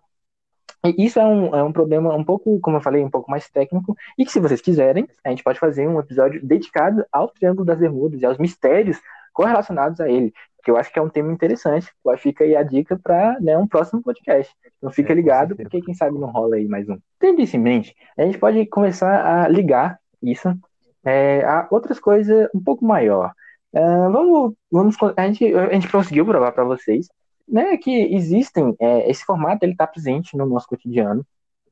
E 0.86 1.04
isso 1.04 1.20
é 1.20 1.26
um, 1.26 1.56
é 1.56 1.64
um 1.64 1.72
problema 1.72 2.14
um 2.14 2.24
pouco, 2.24 2.60
como 2.60 2.78
eu 2.78 2.82
falei, 2.82 3.04
um 3.04 3.10
pouco 3.10 3.32
mais 3.32 3.50
técnico, 3.50 3.96
e 4.18 4.24
que 4.24 4.32
se 4.32 4.40
vocês 4.40 4.62
quiserem, 4.62 5.08
a 5.24 5.30
gente 5.30 5.44
pode 5.44 5.60
fazer 5.60 5.88
um 5.88 6.00
episódio 6.00 6.46
dedicado 6.46 7.04
ao 7.12 7.30
Triângulo 7.30 7.66
das 7.66 7.80
Bermudas 7.80 8.22
e 8.22 8.26
aos 8.26 8.38
mistérios 8.38 9.02
correlacionados 9.34 10.00
a 10.00 10.10
ele, 10.10 10.34
que 10.68 10.72
eu 10.72 10.76
acho 10.76 10.92
que 10.92 11.00
é 11.00 11.02
um 11.02 11.08
tema 11.08 11.32
interessante. 11.32 11.90
Fica 12.18 12.44
aí 12.44 12.54
a 12.54 12.62
dica 12.62 13.00
para 13.02 13.40
né, 13.40 13.58
um 13.58 13.66
próximo 13.66 14.02
podcast. 14.02 14.54
Então 14.78 14.92
fica 14.92 15.14
é, 15.14 15.16
ligado, 15.16 15.56
porque 15.56 15.82
quem 15.82 15.94
sabe 15.94 16.20
não 16.20 16.30
rola 16.30 16.58
aí 16.58 16.68
mais 16.68 16.90
um. 16.90 16.98
Tendo 17.18 17.42
isso 17.42 17.56
em 17.56 17.60
mente, 17.60 17.96
a 18.18 18.24
gente 18.24 18.38
pode 18.38 18.66
começar 18.66 19.46
a 19.46 19.48
ligar 19.48 19.98
isso 20.22 20.54
é, 21.06 21.42
a 21.46 21.66
outras 21.72 22.02
coisas 22.02 22.50
um 22.54 22.62
pouco 22.62 22.84
maior. 22.84 23.32
Uh, 23.72 24.12
vamos, 24.12 24.54
vamos 24.70 24.98
a 25.16 25.28
gente, 25.28 25.56
a 25.56 25.74
gente 25.74 25.90
conseguiu 25.90 26.26
provar 26.26 26.52
para 26.52 26.66
vocês 26.66 27.08
né, 27.48 27.78
que 27.78 28.14
existem, 28.14 28.76
é, 28.78 29.10
esse 29.10 29.24
formato 29.24 29.64
ele 29.64 29.72
está 29.72 29.88
presente 29.88 30.36
no 30.36 30.46
nosso 30.46 30.68
cotidiano, 30.68 31.26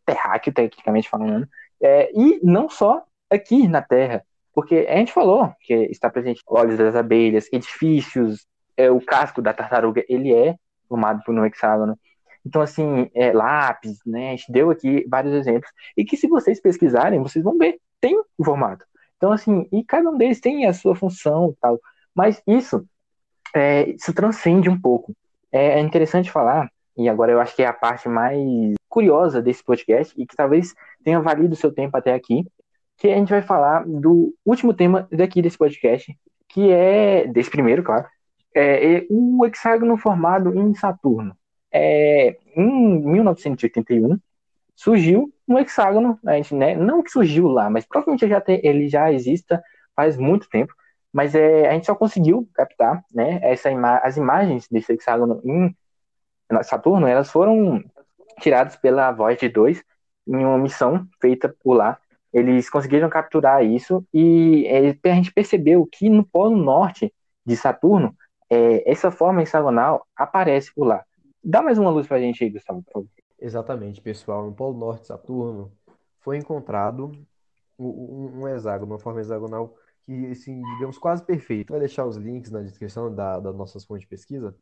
terráqueo, 0.05 0.53
tecnicamente 0.53 1.09
falando, 1.09 1.45
é, 1.81 2.09
e 2.13 2.39
não 2.41 2.69
só 2.69 3.03
aqui 3.29 3.67
na 3.67 3.81
Terra, 3.81 4.23
porque 4.53 4.87
a 4.89 4.95
gente 4.95 5.11
falou 5.11 5.53
que 5.59 5.73
está 5.73 6.09
presente 6.09 6.41
olhos 6.47 6.77
das 6.77 6.95
abelhas, 6.95 7.49
edifícios, 7.51 8.45
é, 8.77 8.89
o 8.91 8.99
casco 9.01 9.41
da 9.41 9.53
tartaruga, 9.53 10.03
ele 10.07 10.33
é 10.33 10.55
formado 10.87 11.21
por 11.23 11.33
um 11.33 11.45
hexágono. 11.45 11.97
Então, 12.45 12.61
assim, 12.61 13.09
é, 13.13 13.31
lápis, 13.31 13.99
né? 14.05 14.29
A 14.29 14.31
gente 14.31 14.51
deu 14.51 14.69
aqui 14.69 15.05
vários 15.09 15.33
exemplos. 15.33 15.69
E 15.97 16.05
que 16.05 16.15
se 16.15 16.27
vocês 16.27 16.61
pesquisarem, 16.61 17.21
vocês 17.21 17.43
vão 17.43 17.57
ver, 17.57 17.79
tem 17.99 18.17
o 18.37 18.45
formato. 18.45 18.85
Então, 19.17 19.31
assim, 19.31 19.67
e 19.71 19.83
cada 19.83 20.09
um 20.09 20.17
deles 20.17 20.39
tem 20.39 20.65
a 20.67 20.73
sua 20.73 20.95
função 20.95 21.51
e 21.51 21.55
tal. 21.59 21.79
Mas 22.13 22.41
isso, 22.47 22.85
é, 23.53 23.89
isso 23.89 24.13
transcende 24.13 24.69
um 24.69 24.79
pouco. 24.79 25.15
É, 25.51 25.79
é 25.79 25.81
interessante 25.81 26.31
falar, 26.31 26.69
e 26.97 27.09
agora 27.09 27.31
eu 27.31 27.39
acho 27.39 27.55
que 27.55 27.63
é 27.63 27.67
a 27.67 27.73
parte 27.73 28.07
mais 28.07 28.37
curiosa 28.87 29.41
desse 29.41 29.63
podcast, 29.63 30.13
e 30.17 30.25
que 30.25 30.35
talvez 30.35 30.73
tenha 31.03 31.19
valido 31.19 31.53
o 31.53 31.57
seu 31.57 31.73
tempo 31.73 31.97
até 31.97 32.13
aqui, 32.13 32.45
que 32.97 33.09
a 33.09 33.15
gente 33.15 33.29
vai 33.29 33.41
falar 33.41 33.85
do 33.85 34.33
último 34.45 34.73
tema 34.73 35.07
daqui 35.11 35.41
desse 35.41 35.57
podcast, 35.57 36.15
que 36.47 36.71
é, 36.71 37.27
desse 37.27 37.49
primeiro, 37.49 37.83
claro, 37.83 38.07
é, 38.55 39.05
o 39.09 39.45
hexágono 39.45 39.97
formado 39.97 40.57
em 40.57 40.73
Saturno. 40.73 41.35
É, 41.71 42.37
em 42.55 43.01
1981, 43.01 44.17
surgiu 44.75 45.33
um 45.47 45.59
hexágono, 45.59 46.19
a 46.25 46.33
gente, 46.33 46.55
né, 46.55 46.75
não 46.75 47.03
que 47.03 47.11
surgiu 47.11 47.47
lá, 47.47 47.69
mas 47.69 47.85
provavelmente 47.85 48.27
já 48.27 48.41
tem, 48.41 48.59
ele 48.63 48.87
já 48.87 49.11
exista 49.11 49.61
faz 49.95 50.17
muito 50.17 50.49
tempo, 50.49 50.73
mas 51.11 51.35
é, 51.35 51.67
a 51.69 51.73
gente 51.73 51.85
só 51.85 51.95
conseguiu 51.95 52.47
captar, 52.53 53.03
né, 53.13 53.39
essa 53.43 53.69
ima 53.69 53.97
as 53.99 54.17
imagens 54.17 54.67
desse 54.69 54.93
hexágono 54.93 55.41
em 55.43 55.75
Saturno, 56.63 57.07
elas 57.07 57.31
foram 57.31 57.83
tiradas 58.39 58.75
pela 58.75 59.11
Voyager 59.11 59.51
2 59.51 59.83
em 60.27 60.45
uma 60.45 60.57
missão 60.57 61.07
feita 61.21 61.53
por 61.63 61.73
lá. 61.73 61.97
Eles 62.33 62.69
conseguiram 62.69 63.09
capturar 63.09 63.63
isso 63.63 64.05
e 64.13 64.65
é, 64.67 65.09
a 65.09 65.15
gente 65.15 65.31
percebeu 65.33 65.87
que 65.89 66.09
no 66.09 66.25
polo 66.25 66.55
norte 66.55 67.13
de 67.45 67.55
Saturno, 67.55 68.15
é, 68.49 68.89
essa 68.89 69.11
forma 69.11 69.41
hexagonal 69.41 70.05
aparece 70.15 70.73
por 70.73 70.85
lá. 70.85 71.03
Dá 71.43 71.61
mais 71.61 71.77
uma 71.77 71.89
luz 71.89 72.07
para 72.07 72.17
a 72.17 72.19
gente 72.19 72.43
aí, 72.43 72.49
Gustavo, 72.49 72.83
por 72.83 72.91
favor. 72.91 73.09
Exatamente, 73.39 74.01
pessoal. 74.01 74.45
No 74.45 74.53
polo 74.53 74.77
norte 74.77 75.07
Saturno 75.07 75.71
foi 76.19 76.37
encontrado 76.37 77.11
um, 77.77 78.41
um 78.41 78.47
hexágono, 78.47 78.93
uma 78.93 78.99
forma 78.99 79.21
hexagonal 79.21 79.75
que, 80.03 80.27
assim, 80.31 80.61
digamos, 80.75 80.97
quase 80.97 81.23
perfeito. 81.23 81.71
Vai 81.71 81.79
deixar 81.79 82.05
os 82.05 82.15
links 82.15 82.51
na 82.51 82.61
descrição 82.61 83.13
da, 83.13 83.39
das 83.39 83.55
nossas 83.55 83.83
fontes 83.85 84.01
de 84.01 84.07
pesquisa. 84.07 84.55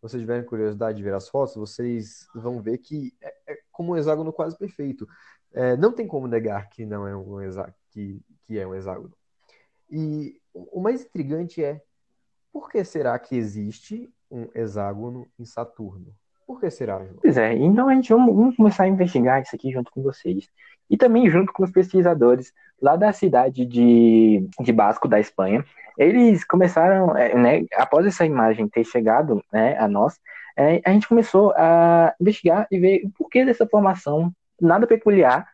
vocês 0.00 0.20
tiverem 0.20 0.44
curiosidade 0.44 0.96
de 0.98 1.02
ver 1.02 1.14
as 1.14 1.28
fotos, 1.28 1.56
vocês 1.56 2.28
vão 2.34 2.60
ver 2.60 2.78
que 2.78 3.12
é, 3.20 3.52
é 3.52 3.58
como 3.72 3.92
um 3.92 3.96
hexágono 3.96 4.32
quase 4.32 4.56
perfeito. 4.56 5.06
É, 5.52 5.76
não 5.76 5.92
tem 5.92 6.06
como 6.06 6.26
negar 6.26 6.68
que 6.68 6.84
não 6.84 7.06
é 7.06 7.16
um 7.16 7.40
hexágono, 7.40 7.74
que, 7.90 8.20
que 8.46 8.58
é 8.58 8.66
um 8.66 8.74
hexágono. 8.74 9.14
E 9.90 10.40
o 10.52 10.80
mais 10.80 11.04
intrigante 11.04 11.64
é 11.64 11.82
por 12.52 12.70
que 12.70 12.84
será 12.84 13.18
que 13.18 13.36
existe 13.36 14.10
um 14.30 14.48
hexágono 14.54 15.26
em 15.38 15.44
Saturno? 15.44 16.14
Por 16.46 16.60
que 16.60 16.70
será, 16.70 16.98
João? 16.98 17.18
Pois 17.20 17.36
é, 17.36 17.54
então 17.54 17.88
a 17.88 17.94
gente 17.94 18.12
vamos, 18.12 18.34
vamos 18.34 18.56
começar 18.56 18.84
a 18.84 18.88
investigar 18.88 19.42
isso 19.42 19.54
aqui 19.54 19.70
junto 19.70 19.90
com 19.90 20.02
vocês. 20.02 20.48
E 20.88 20.96
também 20.96 21.28
junto 21.28 21.52
com 21.52 21.62
os 21.62 21.70
pesquisadores 21.70 22.52
lá 22.80 22.96
da 22.96 23.12
cidade 23.12 23.66
de, 23.66 24.48
de 24.60 24.72
Basco, 24.72 25.06
da 25.06 25.20
Espanha. 25.20 25.64
Eles 25.98 26.44
começaram, 26.44 27.16
é, 27.16 27.34
né, 27.34 27.66
após 27.74 28.06
essa 28.06 28.24
imagem 28.24 28.68
ter 28.68 28.84
chegado 28.84 29.42
né, 29.52 29.76
a 29.78 29.86
nós, 29.86 30.18
é, 30.56 30.80
a 30.84 30.92
gente 30.92 31.08
começou 31.08 31.52
a 31.56 32.14
investigar 32.20 32.66
e 32.70 32.78
ver 32.78 33.02
o 33.04 33.10
porquê 33.10 33.44
dessa 33.44 33.66
formação 33.66 34.32
nada 34.60 34.86
peculiar 34.86 35.46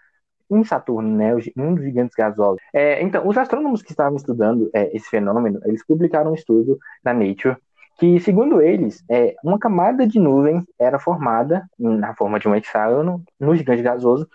em 0.50 0.64
Saturno, 0.64 1.16
né, 1.16 1.35
um 1.57 1.74
dos 1.74 1.85
gigantes 1.85 2.14
gasosos. 2.16 2.61
É, 2.72 3.02
então, 3.02 3.26
os 3.26 3.37
astrônomos 3.37 3.83
que 3.83 3.90
estavam 3.90 4.16
estudando 4.16 4.70
é, 4.74 4.94
esse 4.96 5.09
fenômeno, 5.09 5.61
eles 5.64 5.85
publicaram 5.85 6.30
um 6.30 6.35
estudo 6.35 6.78
na 7.04 7.12
Nature 7.12 7.57
que, 7.98 8.18
segundo 8.20 8.61
eles, 8.61 9.04
é, 9.09 9.35
uma 9.42 9.59
camada 9.59 10.07
de 10.07 10.18
nuvem 10.18 10.66
era 10.78 10.98
formada 10.98 11.64
na 11.78 12.14
forma 12.14 12.38
de 12.38 12.48
um 12.48 12.54
hexágono 12.54 13.22
no 13.38 13.54
gigante 13.54 13.83
gasoso 13.83 14.28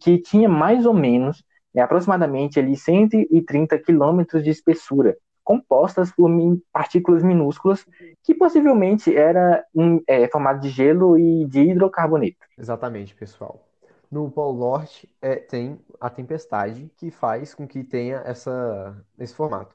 que 0.00 0.18
tinha 0.18 0.48
mais 0.48 0.86
ou 0.86 0.94
menos 0.94 1.44
é, 1.74 1.80
aproximadamente 1.80 2.58
ali 2.58 2.76
130 2.76 3.78
quilômetros 3.78 4.42
de 4.42 4.50
espessura, 4.50 5.16
compostas 5.44 6.10
por 6.12 6.30
partículas 6.72 7.22
minúsculas 7.22 7.84
que 8.22 8.34
possivelmente 8.34 9.14
era 9.14 9.64
um, 9.74 10.00
é, 10.06 10.28
formado 10.28 10.60
de 10.60 10.68
gelo 10.68 11.18
e 11.18 11.46
de 11.46 11.70
hidrocarboneto. 11.70 12.38
Exatamente, 12.58 13.14
pessoal. 13.14 13.71
No 14.12 14.30
Polo 14.30 14.58
Norte 14.58 15.10
é, 15.22 15.36
tem 15.36 15.80
a 15.98 16.10
tempestade 16.10 16.92
que 16.98 17.10
faz 17.10 17.54
com 17.54 17.66
que 17.66 17.82
tenha 17.82 18.18
essa, 18.26 19.02
esse 19.18 19.34
formato. 19.34 19.74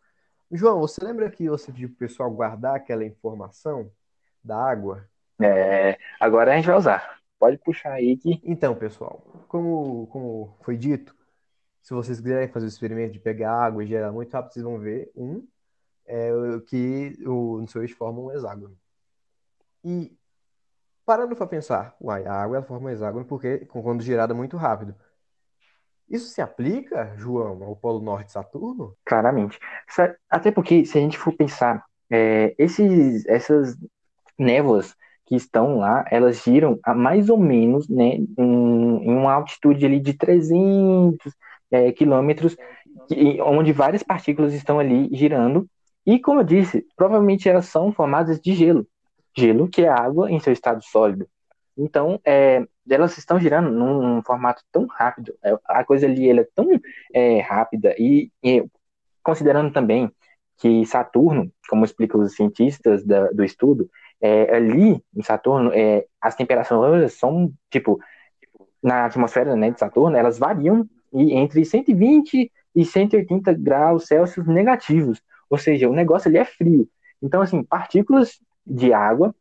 João, 0.52 0.80
você 0.80 1.04
lembra 1.04 1.32
que 1.32 1.50
você 1.50 1.72
pediu 1.72 1.90
para 1.90 1.96
o 1.96 1.98
pessoal 1.98 2.30
guardar 2.30 2.76
aquela 2.76 3.04
informação 3.04 3.92
da 4.44 4.56
água? 4.56 5.10
É, 5.42 5.98
agora 6.20 6.54
a 6.54 6.56
gente 6.56 6.68
vai 6.68 6.78
usar. 6.78 7.20
Pode 7.40 7.58
puxar 7.58 7.94
aí 7.94 8.16
que. 8.16 8.40
Então, 8.44 8.76
pessoal, 8.76 9.24
como, 9.48 10.06
como 10.08 10.56
foi 10.62 10.78
dito, 10.78 11.16
se 11.82 11.96
vocês 11.96 12.20
quiserem 12.20 12.48
fazer 12.48 12.68
o 12.68 12.70
experimento 12.70 13.14
de 13.14 13.20
pegar 13.20 13.54
água 13.54 13.84
e 13.84 13.88
gerar 13.88 14.12
muito 14.12 14.32
rápido, 14.32 14.54
vocês 14.54 14.64
vão 14.64 14.78
ver 14.78 15.12
um 15.16 15.48
é, 16.06 16.30
que 16.68 17.18
o, 17.26 17.60
no 17.62 17.68
seu 17.68 17.82
eixo 17.82 17.96
forma 17.96 18.20
um 18.20 18.32
hexágono. 18.32 18.78
E 19.84 20.17
parando 21.08 21.38
para 21.38 21.48
pensar, 21.48 21.96
uai, 22.02 22.26
a 22.26 22.34
água 22.34 22.58
ela 22.58 22.66
forma 22.66 22.92
hexágono 22.92 23.24
porque 23.24 23.60
quando 23.68 24.04
girada 24.04 24.34
muito 24.34 24.58
rápido. 24.58 24.94
Isso 26.10 26.28
se 26.28 26.42
aplica, 26.42 27.14
João, 27.16 27.64
ao 27.64 27.78
Polo 27.78 28.02
Norte 28.02 28.32
Saturno? 28.32 28.94
Claramente. 29.06 29.58
Até 30.30 30.52
porque, 30.52 30.86
se 30.86 30.98
a 30.98 31.02
gente 31.02 31.18
for 31.18 31.32
pensar, 31.34 31.84
é, 32.10 32.54
esses, 32.58 33.26
essas 33.26 33.78
névoas 34.38 34.96
que 35.26 35.36
estão 35.36 35.78
lá, 35.78 36.06
elas 36.12 36.44
giram 36.44 36.78
a 36.84 36.94
mais 36.94 37.30
ou 37.30 37.38
menos 37.38 37.88
né, 37.88 38.16
em, 38.16 38.28
em 38.38 39.10
uma 39.10 39.34
altitude 39.34 39.86
ali 39.86 40.00
de 40.00 40.14
300 40.14 41.18
é, 41.72 41.92
quilômetros, 41.94 42.56
onde 43.46 43.72
várias 43.72 44.04
partículas 44.04 44.54
estão 44.54 44.78
ali 44.80 45.10
girando. 45.14 45.70
E, 46.06 46.20
como 46.20 46.42
eu 46.42 46.46
disse, 46.46 46.86
provavelmente 46.98 47.48
elas 47.48 47.66
são 47.66 47.92
formadas 47.94 48.40
de 48.40 48.54
gelo. 48.54 48.86
Gelo, 49.38 49.70
que 49.70 49.84
é 49.84 49.90
água 49.90 50.32
em 50.32 50.40
seu 50.40 50.52
estado 50.52 50.84
sólido. 50.84 51.28
Então, 51.78 52.20
é, 52.26 52.66
elas 52.90 53.18
estão 53.18 53.40
girando 53.40 53.70
num 53.70 54.22
formato 54.24 54.64
tão 54.72 54.88
rápido, 54.88 55.34
é, 55.44 55.56
a 55.66 55.84
coisa 55.84 56.08
ali 56.08 56.28
é 56.30 56.44
tão 56.56 56.68
é, 57.14 57.40
rápida, 57.42 57.94
e, 58.00 58.32
e, 58.44 58.66
considerando 59.22 59.72
também 59.72 60.12
que 60.58 60.84
Saturno, 60.88 61.52
como 61.70 61.86
explicam 61.86 62.20
os 62.20 62.34
cientistas 62.34 63.06
da, 63.06 63.30
do 63.30 63.44
estudo, 63.44 63.88
é, 64.20 64.56
ali 64.56 65.00
em 65.16 65.22
Saturno, 65.22 65.72
é, 65.72 66.08
as 66.20 66.36
temperaturas 66.36 67.14
são, 67.14 67.54
tipo, 67.70 68.00
na 68.82 69.06
atmosfera 69.06 69.56
né, 69.56 69.70
de 69.70 69.80
Saturno, 69.80 70.18
elas 70.18 70.40
variam 70.40 70.90
e 71.14 71.34
entre 71.34 71.64
120 71.64 72.52
e 72.76 72.86
180 72.86 73.54
graus 73.54 74.08
Celsius 74.08 74.48
negativos, 74.48 75.22
ou 75.48 75.60
seja, 75.60 75.88
o 75.88 75.94
negócio 75.94 76.28
ali 76.28 76.40
é 76.40 76.46
frio. 76.46 76.90
Então, 77.22 77.42
assim, 77.42 77.64
partículas 77.64 78.40
de 78.68 78.94
água 78.94 79.34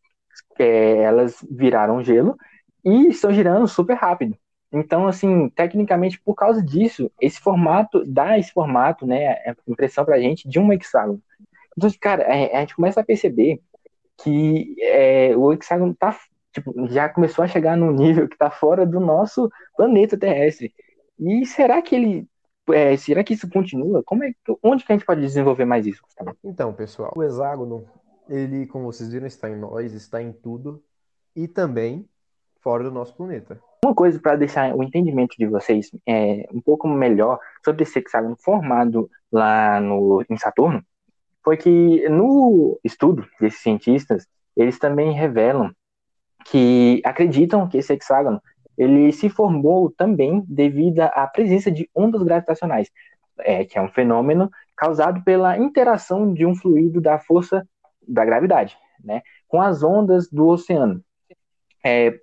é, 0.59 1.03
elas 1.03 1.45
viraram 1.51 2.03
gelo 2.03 2.37
e 2.85 3.09
estão 3.09 3.33
girando 3.33 3.67
super 3.67 3.95
rápido. 3.95 4.37
Então, 4.73 5.07
assim, 5.07 5.49
tecnicamente, 5.51 6.21
por 6.21 6.35
causa 6.35 6.63
disso, 6.63 7.11
esse 7.21 7.41
formato 7.41 8.05
dá 8.05 8.39
esse 8.39 8.53
formato, 8.53 9.07
né, 9.07 9.29
a 9.29 9.57
impressão 9.67 10.05
pra 10.05 10.21
gente 10.21 10.49
de 10.49 10.59
um 10.59 10.73
hexágono. 10.73 11.21
Então, 11.77 11.91
cara, 12.01 12.27
a, 12.27 12.59
a 12.59 12.61
gente 12.61 12.75
começa 12.75 13.01
a 13.01 13.05
perceber 13.05 13.61
que 14.23 14.75
é, 14.81 15.37
o 15.37 15.53
hexágono 15.53 15.95
tá, 15.95 16.17
tipo, 16.53 16.73
já 16.89 17.09
começou 17.09 17.45
a 17.45 17.49
chegar 17.49 17.77
num 17.77 17.93
nível 17.93 18.29
que 18.29 18.37
tá 18.37 18.51
fora 18.51 18.87
do 18.87 18.99
nosso 18.99 19.51
planeta 19.77 20.19
terrestre. 20.19 20.75
E 21.19 21.47
será 21.47 21.81
que 21.81 21.95
ele 21.95 22.29
é, 22.73 22.97
será 22.97 23.23
que 23.23 23.35
isso 23.35 23.49
continua? 23.49 24.03
Como 24.03 24.25
é, 24.25 24.33
onde 24.63 24.85
que 24.85 24.93
a 24.93 24.97
gente 24.97 25.07
pode 25.07 25.21
desenvolver 25.21 25.65
mais 25.65 25.87
isso? 25.87 26.03
Então, 26.45 26.73
pessoal, 26.73 27.13
o 27.15 27.23
hexágono 27.23 27.87
ele, 28.29 28.67
como 28.67 28.87
vocês 28.87 29.11
viram, 29.11 29.27
está 29.27 29.49
em 29.49 29.57
nós, 29.57 29.93
está 29.93 30.23
em 30.23 30.33
tudo 30.33 30.83
e 31.35 31.47
também 31.47 32.09
fora 32.61 32.85
do 32.85 32.91
nosso 32.91 33.15
planeta. 33.15 33.61
Uma 33.85 33.95
coisa 33.95 34.19
para 34.19 34.37
deixar 34.37 34.75
o 34.75 34.83
entendimento 34.83 35.37
de 35.39 35.47
vocês 35.47 35.91
é, 36.07 36.49
um 36.53 36.61
pouco 36.61 36.89
melhor 36.89 37.39
sobre 37.65 37.85
esse 37.85 37.99
hexágono 37.99 38.37
formado 38.37 39.09
lá 39.31 39.81
no, 39.81 40.25
em 40.29 40.37
Saturno 40.37 40.83
foi 41.45 41.57
que 41.57 42.09
no 42.09 42.81
estudo 42.83 43.25
desses 43.41 43.61
cientistas 43.61 44.27
eles 44.57 44.81
também 44.81 45.13
revelam 45.13 45.71
que 46.47 47.01
acreditam 47.05 47.69
que 47.69 47.79
esse 47.79 47.93
hexágono 47.93 48.43
ele 48.77 49.13
se 49.13 49.29
formou 49.29 49.93
também 49.93 50.45
devido 50.49 51.01
à 51.01 51.27
presença 51.27 51.71
de 51.71 51.89
ondas 51.95 52.23
gravitacionais, 52.23 52.91
é, 53.39 53.65
que 53.65 53.79
é 53.79 53.83
um 53.83 53.89
fenômeno 53.89 54.51
causado 54.77 55.23
pela 55.23 55.57
interação 55.57 56.35
de 56.35 56.45
um 56.45 56.55
fluido 56.55 57.01
da 57.01 57.19
força 57.19 57.67
da 58.07 58.25
gravidade, 58.25 58.77
né, 59.03 59.23
com 59.49 59.61
as 59.61 59.83
ondas 59.83 60.29
do 60.31 60.47
oceano, 60.49 61.03
é, 61.85 62.19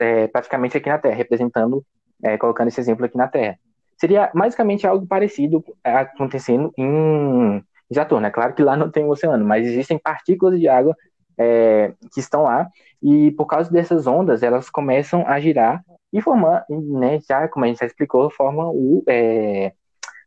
é, 0.00 0.26
praticamente 0.28 0.76
aqui 0.76 0.88
na 0.88 0.98
Terra, 0.98 1.14
representando, 1.14 1.84
é, 2.22 2.36
colocando 2.36 2.68
esse 2.68 2.80
exemplo 2.80 3.04
aqui 3.06 3.16
na 3.16 3.28
Terra. 3.28 3.58
Seria 3.96 4.30
basicamente 4.34 4.86
algo 4.86 5.06
parecido 5.06 5.64
acontecendo 5.82 6.72
em 6.76 7.62
Saturno. 7.92 8.26
É 8.26 8.30
claro 8.30 8.54
que 8.54 8.62
lá 8.62 8.76
não 8.76 8.90
tem 8.90 9.04
o 9.04 9.10
oceano, 9.10 9.44
mas 9.44 9.66
existem 9.66 9.98
partículas 9.98 10.60
de 10.60 10.68
água 10.68 10.94
é, 11.38 11.92
que 12.12 12.20
estão 12.20 12.42
lá, 12.42 12.68
e 13.02 13.30
por 13.32 13.46
causa 13.46 13.70
dessas 13.70 14.06
ondas, 14.06 14.42
elas 14.42 14.68
começam 14.68 15.26
a 15.26 15.40
girar 15.40 15.82
e 16.12 16.20
formar, 16.20 16.64
né, 16.68 17.18
já 17.20 17.48
como 17.48 17.64
a 17.64 17.68
gente 17.68 17.78
já 17.78 17.86
explicou, 17.86 18.30
forma 18.30 18.68
o 18.70 19.02
é, 19.08 19.72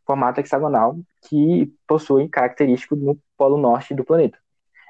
formato 0.06 0.40
hexagonal 0.40 0.96
que 1.28 1.72
possui 1.86 2.28
característico 2.28 2.96
no 2.96 3.18
polo 3.36 3.58
norte 3.58 3.94
do 3.94 4.04
planeta. 4.04 4.38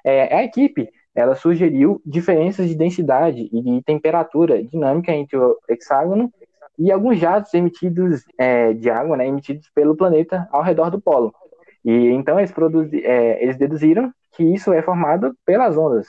É, 0.04 0.34
a 0.34 0.42
equipe 0.44 0.88
ela 1.14 1.34
sugeriu 1.34 2.00
diferenças 2.04 2.68
de 2.68 2.74
densidade 2.74 3.48
e 3.52 3.62
de 3.62 3.82
temperatura 3.82 4.62
dinâmica 4.64 5.12
entre 5.12 5.36
o 5.36 5.58
hexágono 5.68 6.32
e 6.78 6.90
alguns 6.90 7.18
jatos 7.18 7.52
emitidos 7.52 8.24
é, 8.38 8.72
de 8.72 8.88
água, 8.88 9.16
né, 9.16 9.26
emitidos 9.26 9.68
pelo 9.74 9.94
planeta 9.94 10.48
ao 10.50 10.62
redor 10.62 10.90
do 10.90 11.00
polo. 11.00 11.34
E 11.84 12.08
então 12.08 12.38
eles, 12.38 12.50
produzi, 12.50 13.04
é, 13.04 13.42
eles 13.42 13.58
deduziram 13.58 14.12
que 14.32 14.42
isso 14.42 14.72
é 14.72 14.80
formado 14.80 15.36
pelas 15.44 15.76
ondas 15.76 16.06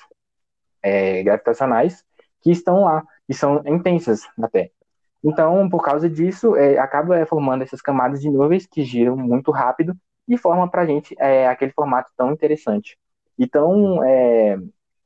é, 0.81 1.21
gravitacionais 1.23 2.03
que 2.41 2.51
estão 2.51 2.83
lá 2.83 3.03
e 3.27 3.33
são 3.33 3.61
intensas 3.65 4.21
Terra. 4.51 4.69
Então, 5.23 5.69
por 5.69 5.81
causa 5.83 6.09
disso, 6.09 6.55
é, 6.55 6.77
acaba 6.77 7.17
é, 7.17 7.25
formando 7.25 7.63
essas 7.63 7.81
camadas 7.81 8.21
de 8.21 8.29
nuvens 8.29 8.65
que 8.65 8.83
giram 8.83 9.15
muito 9.15 9.51
rápido 9.51 9.95
e 10.27 10.37
formam 10.37 10.67
para 10.67 10.81
a 10.81 10.85
gente 10.85 11.15
é, 11.17 11.47
aquele 11.47 11.71
formato 11.71 12.11
tão 12.15 12.31
interessante 12.31 12.97
e 13.43 13.47
tão 13.47 14.03
é, 14.03 14.57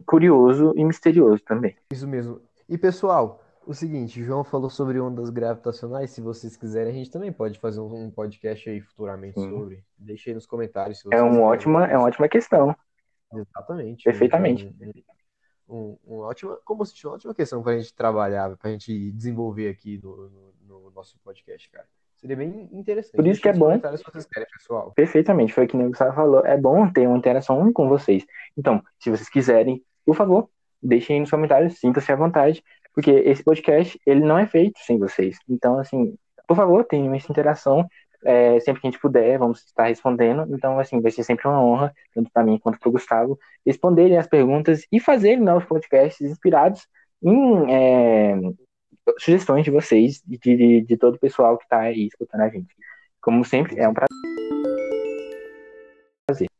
curioso 0.05 0.73
e 0.75 0.85
misterioso 0.85 1.43
também. 1.43 1.75
Isso 1.91 2.07
mesmo. 2.07 2.41
E 2.69 2.77
pessoal, 2.77 3.43
o 3.65 3.73
seguinte, 3.73 4.23
João 4.23 4.43
falou 4.43 4.69
sobre 4.69 4.99
ondas 4.99 5.29
gravitacionais. 5.29 6.11
Se 6.11 6.21
vocês 6.21 6.55
quiserem, 6.55 6.93
a 6.93 6.95
gente 6.95 7.11
também 7.11 7.31
pode 7.31 7.59
fazer 7.59 7.79
um 7.79 8.11
podcast 8.11 8.69
aí 8.69 8.79
futuramente 8.79 9.39
Sim. 9.39 9.49
sobre. 9.49 9.83
Deixe 9.97 10.29
aí 10.29 10.35
nos 10.35 10.45
comentários. 10.45 11.03
é, 11.11 11.21
um 11.21 11.41
ótima, 11.41 11.85
é 11.85 11.97
uma 11.97 12.07
ótima 12.07 12.29
questão. 12.29 12.75
Exatamente. 13.33 14.03
Perfeitamente. 14.03 14.73
Um, 15.67 15.75
um, 15.75 15.97
um 16.05 16.17
ótima, 16.19 16.57
como 16.63 16.85
se 16.85 17.05
uma 17.05 17.15
ótima 17.15 17.33
questão 17.33 17.61
para 17.61 17.73
a 17.73 17.77
gente 17.77 17.93
trabalhar, 17.93 18.55
para 18.55 18.69
a 18.69 18.71
gente 18.71 19.11
desenvolver 19.11 19.69
aqui 19.69 19.99
no, 20.01 20.29
no, 20.29 20.53
no 20.61 20.91
nosso 20.91 21.19
podcast, 21.19 21.69
cara. 21.69 21.87
Seria 22.17 22.35
bem 22.35 22.67
interessante. 22.71 23.15
Por 23.15 23.27
isso 23.27 23.41
que 23.41 23.49
é 23.49 23.53
bom. 23.53 23.73
Se 23.73 24.03
vocês 24.03 24.25
querem, 24.25 24.47
pessoal. 24.51 24.91
Perfeitamente, 24.95 25.53
foi 25.53 25.65
o 25.65 25.67
que 25.67 25.77
o 25.77 25.87
Gustavo 25.87 26.15
falou. 26.15 26.45
É 26.45 26.57
bom 26.57 26.89
ter 26.91 27.07
uma 27.07 27.17
interação 27.17 27.71
com 27.71 27.87
vocês. 27.87 28.25
Então, 28.57 28.81
se 28.99 29.09
vocês 29.09 29.29
quiserem, 29.29 29.83
por 30.05 30.15
favor, 30.15 30.49
deixem 30.81 31.15
aí 31.15 31.19
nos 31.19 31.29
comentários, 31.29 31.79
sinta-se 31.79 32.11
à 32.11 32.15
vontade, 32.15 32.63
porque 32.93 33.11
esse 33.11 33.43
podcast, 33.43 33.99
ele 34.05 34.21
não 34.21 34.37
é 34.37 34.47
feito 34.47 34.79
sem 34.79 34.97
vocês. 34.97 35.37
Então, 35.47 35.77
assim, 35.77 36.15
por 36.47 36.57
favor, 36.57 36.83
tenham 36.85 37.13
essa 37.13 37.31
interação, 37.31 37.87
é, 38.25 38.59
sempre 38.61 38.81
que 38.81 38.87
a 38.87 38.91
gente 38.91 38.99
puder, 38.99 39.37
vamos 39.37 39.63
estar 39.63 39.85
respondendo. 39.85 40.47
Então, 40.55 40.79
assim, 40.79 40.99
vai 40.99 41.11
ser 41.11 41.23
sempre 41.23 41.47
uma 41.47 41.63
honra, 41.63 41.93
tanto 42.15 42.31
para 42.31 42.43
mim 42.43 42.57
quanto 42.57 42.79
para 42.79 42.89
o 42.89 42.91
Gustavo, 42.91 43.37
responderem 43.63 44.17
as 44.17 44.27
perguntas 44.27 44.87
e 44.91 44.99
fazerem 44.99 45.43
novos 45.43 45.65
podcasts 45.65 46.27
inspirados 46.27 46.87
em 47.21 47.71
é, 47.71 48.35
sugestões 49.17 49.63
de 49.63 49.71
vocês 49.71 50.23
e 50.29 50.37
de, 50.37 50.81
de, 50.81 50.97
todo 50.97 51.15
o 51.15 51.19
pessoal 51.19 51.57
que 51.57 51.63
está 51.63 51.79
aí 51.79 52.07
escutando 52.07 52.41
a 52.41 52.49
gente. 52.49 52.75
Como 53.21 53.43
sempre, 53.43 53.79
é 53.79 53.87
um 53.87 53.93
prazer. 53.93 54.07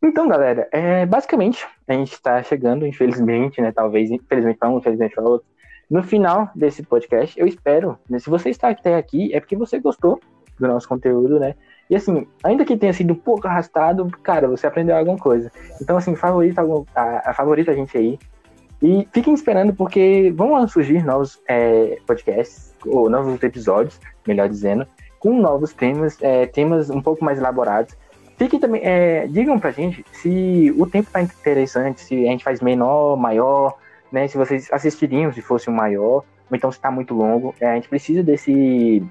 Então, 0.02 0.28
galera, 0.28 0.68
é, 0.72 1.06
basicamente, 1.06 1.68
a 1.88 1.94
gente 1.94 2.14
está 2.14 2.42
chegando, 2.42 2.86
infelizmente, 2.86 3.62
né? 3.62 3.72
Talvez, 3.72 4.10
infelizmente 4.10 4.58
para 4.58 4.70
um, 4.70 4.78
infelizmente 4.78 5.14
para 5.14 5.24
outro, 5.24 5.48
no 5.90 6.04
final 6.04 6.50
desse 6.56 6.84
podcast. 6.84 7.40
Eu 7.40 7.48
espero, 7.48 7.98
né, 8.10 8.20
se 8.20 8.30
você 8.30 8.50
está 8.50 8.70
até 8.70 8.96
aqui, 8.96 9.34
é 9.34 9.40
porque 9.40 9.56
você 9.56 9.80
gostou 9.80 10.20
do 10.60 10.68
nosso 10.68 10.88
conteúdo, 10.88 11.40
né? 11.40 11.56
E 11.90 11.96
assim, 11.96 12.28
ainda 12.44 12.66
que 12.66 12.76
tenha 12.76 12.94
sido 12.94 13.14
um 13.14 13.18
pouco 13.18 13.48
arrastado, 13.48 14.06
cara, 14.22 14.48
você 14.48 14.68
aprendeu 14.68 14.96
alguma 14.96 15.18
coisa. 15.18 15.52
Então, 15.82 15.96
assim, 15.96 16.16
favorita, 16.16 16.62
a, 16.96 17.30
a 17.30 17.34
favorita 17.34 17.72
a 17.72 17.76
gente 17.76 17.98
aí. 17.98 18.20
E 18.82 19.08
fiquem 19.12 19.34
esperando, 19.34 19.74
porque 19.74 20.32
vão 20.36 20.68
surgir 20.68 21.04
novos 21.04 21.42
é, 21.48 21.98
podcasts, 22.06 22.76
ou 22.86 23.10
novos 23.10 23.42
episódios, 23.42 24.00
melhor 24.28 24.48
dizendo, 24.48 24.86
com 25.20 25.40
novos 25.40 25.74
temas, 25.74 26.18
é, 26.22 26.46
temas 26.46 26.90
um 26.90 27.02
pouco 27.02 27.26
mais 27.26 27.40
elaborados. 27.40 27.96
Fiquem 28.38 28.60
também, 28.60 28.82
é, 28.84 29.26
digam 29.28 29.60
pra 29.60 29.72
gente 29.72 30.06
se 30.12 30.74
o 30.78 30.86
tempo 30.86 31.10
tá 31.12 31.22
interessante, 31.22 32.02
se 32.02 32.28
a 32.28 32.32
gente 32.32 32.44
faz 32.44 32.62
menor, 32.62 33.18
maior, 33.18 33.76
né? 34.12 34.28
Se 34.28 34.38
vocês 34.38 34.72
assistiriam 34.72 35.34
se 35.34 35.42
fosse 35.42 35.70
um 35.70 35.74
maior, 35.74 36.24
ou 36.50 36.56
então 36.56 36.72
se 36.72 36.80
tá 36.80 36.92
muito 36.92 37.16
longo. 37.16 37.56
É, 37.60 37.72
a 37.72 37.76
gente 37.76 37.90
precisa 37.90 38.22
desse 38.22 39.04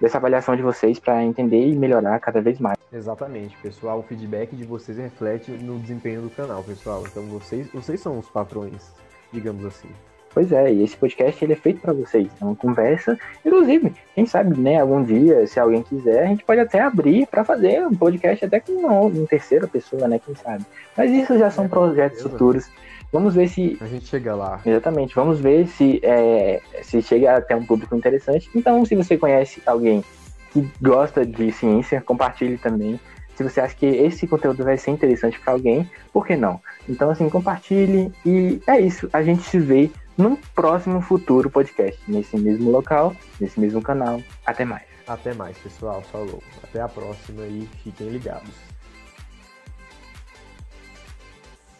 dessa 0.00 0.18
avaliação 0.18 0.56
de 0.56 0.62
vocês 0.62 0.98
para 0.98 1.22
entender 1.22 1.68
e 1.68 1.76
melhorar 1.76 2.18
cada 2.20 2.40
vez 2.40 2.58
mais. 2.58 2.76
Exatamente, 2.92 3.56
pessoal. 3.58 3.98
O 3.98 4.02
feedback 4.02 4.54
de 4.54 4.64
vocês 4.64 4.98
reflete 4.98 5.50
no 5.50 5.78
desempenho 5.78 6.22
do 6.22 6.30
canal, 6.30 6.62
pessoal. 6.62 7.04
Então 7.06 7.24
vocês, 7.24 7.68
vocês 7.72 8.00
são 8.00 8.18
os 8.18 8.28
patrões, 8.28 8.92
digamos 9.32 9.64
assim. 9.64 9.88
Pois 10.36 10.52
é, 10.52 10.70
e 10.70 10.84
esse 10.84 10.94
podcast 10.98 11.42
ele 11.42 11.54
é 11.54 11.56
feito 11.56 11.80
para 11.80 11.94
vocês. 11.94 12.28
É 12.38 12.44
uma 12.44 12.54
conversa. 12.54 13.18
Inclusive, 13.42 13.94
quem 14.14 14.26
sabe, 14.26 14.60
né, 14.60 14.78
algum 14.78 15.02
dia, 15.02 15.46
se 15.46 15.58
alguém 15.58 15.82
quiser, 15.82 16.24
a 16.24 16.26
gente 16.26 16.44
pode 16.44 16.60
até 16.60 16.78
abrir 16.78 17.26
para 17.26 17.42
fazer 17.42 17.86
um 17.86 17.94
podcast 17.94 18.44
até 18.44 18.60
com 18.60 18.72
uma, 18.72 18.92
uma 19.00 19.26
terceira 19.26 19.66
pessoa, 19.66 20.06
né? 20.06 20.18
Quem 20.18 20.34
sabe. 20.34 20.62
Mas 20.94 21.10
isso 21.10 21.38
já 21.38 21.50
são 21.50 21.64
é, 21.64 21.68
projetos 21.68 22.20
futuros. 22.20 22.68
Vamos 23.12 23.34
ver 23.34 23.48
se. 23.48 23.78
A 23.80 23.86
gente 23.86 24.06
chega 24.06 24.34
lá. 24.34 24.60
Exatamente. 24.64 25.14
Vamos 25.14 25.40
ver 25.40 25.66
se, 25.66 26.00
é, 26.02 26.60
se 26.82 27.00
chega 27.02 27.36
até 27.36 27.54
um 27.54 27.64
público 27.64 27.94
interessante. 27.94 28.50
Então, 28.54 28.84
se 28.84 28.94
você 28.94 29.16
conhece 29.16 29.62
alguém 29.66 30.04
que 30.52 30.68
gosta 30.80 31.24
de 31.24 31.52
ciência, 31.52 32.00
compartilhe 32.00 32.58
também. 32.58 33.00
Se 33.34 33.42
você 33.42 33.60
acha 33.60 33.74
que 33.74 33.86
esse 33.86 34.26
conteúdo 34.26 34.64
vai 34.64 34.78
ser 34.78 34.90
interessante 34.90 35.38
para 35.38 35.52
alguém, 35.52 35.88
por 36.12 36.26
que 36.26 36.36
não? 36.36 36.60
Então, 36.88 37.10
assim, 37.10 37.28
compartilhe. 37.28 38.10
E 38.24 38.60
é 38.66 38.80
isso. 38.80 39.08
A 39.12 39.22
gente 39.22 39.42
se 39.42 39.58
vê 39.58 39.90
num 40.16 40.36
próximo 40.54 41.00
futuro 41.02 41.50
podcast, 41.50 42.00
nesse 42.08 42.36
mesmo 42.38 42.70
local, 42.70 43.14
nesse 43.38 43.60
mesmo 43.60 43.82
canal. 43.82 44.22
Até 44.44 44.64
mais. 44.64 44.84
Até 45.06 45.34
mais, 45.34 45.56
pessoal. 45.58 46.02
Falou. 46.02 46.42
Até 46.62 46.80
a 46.80 46.88
próxima 46.88 47.46
e 47.46 47.68
fiquem 47.82 48.08
ligados. 48.08 48.75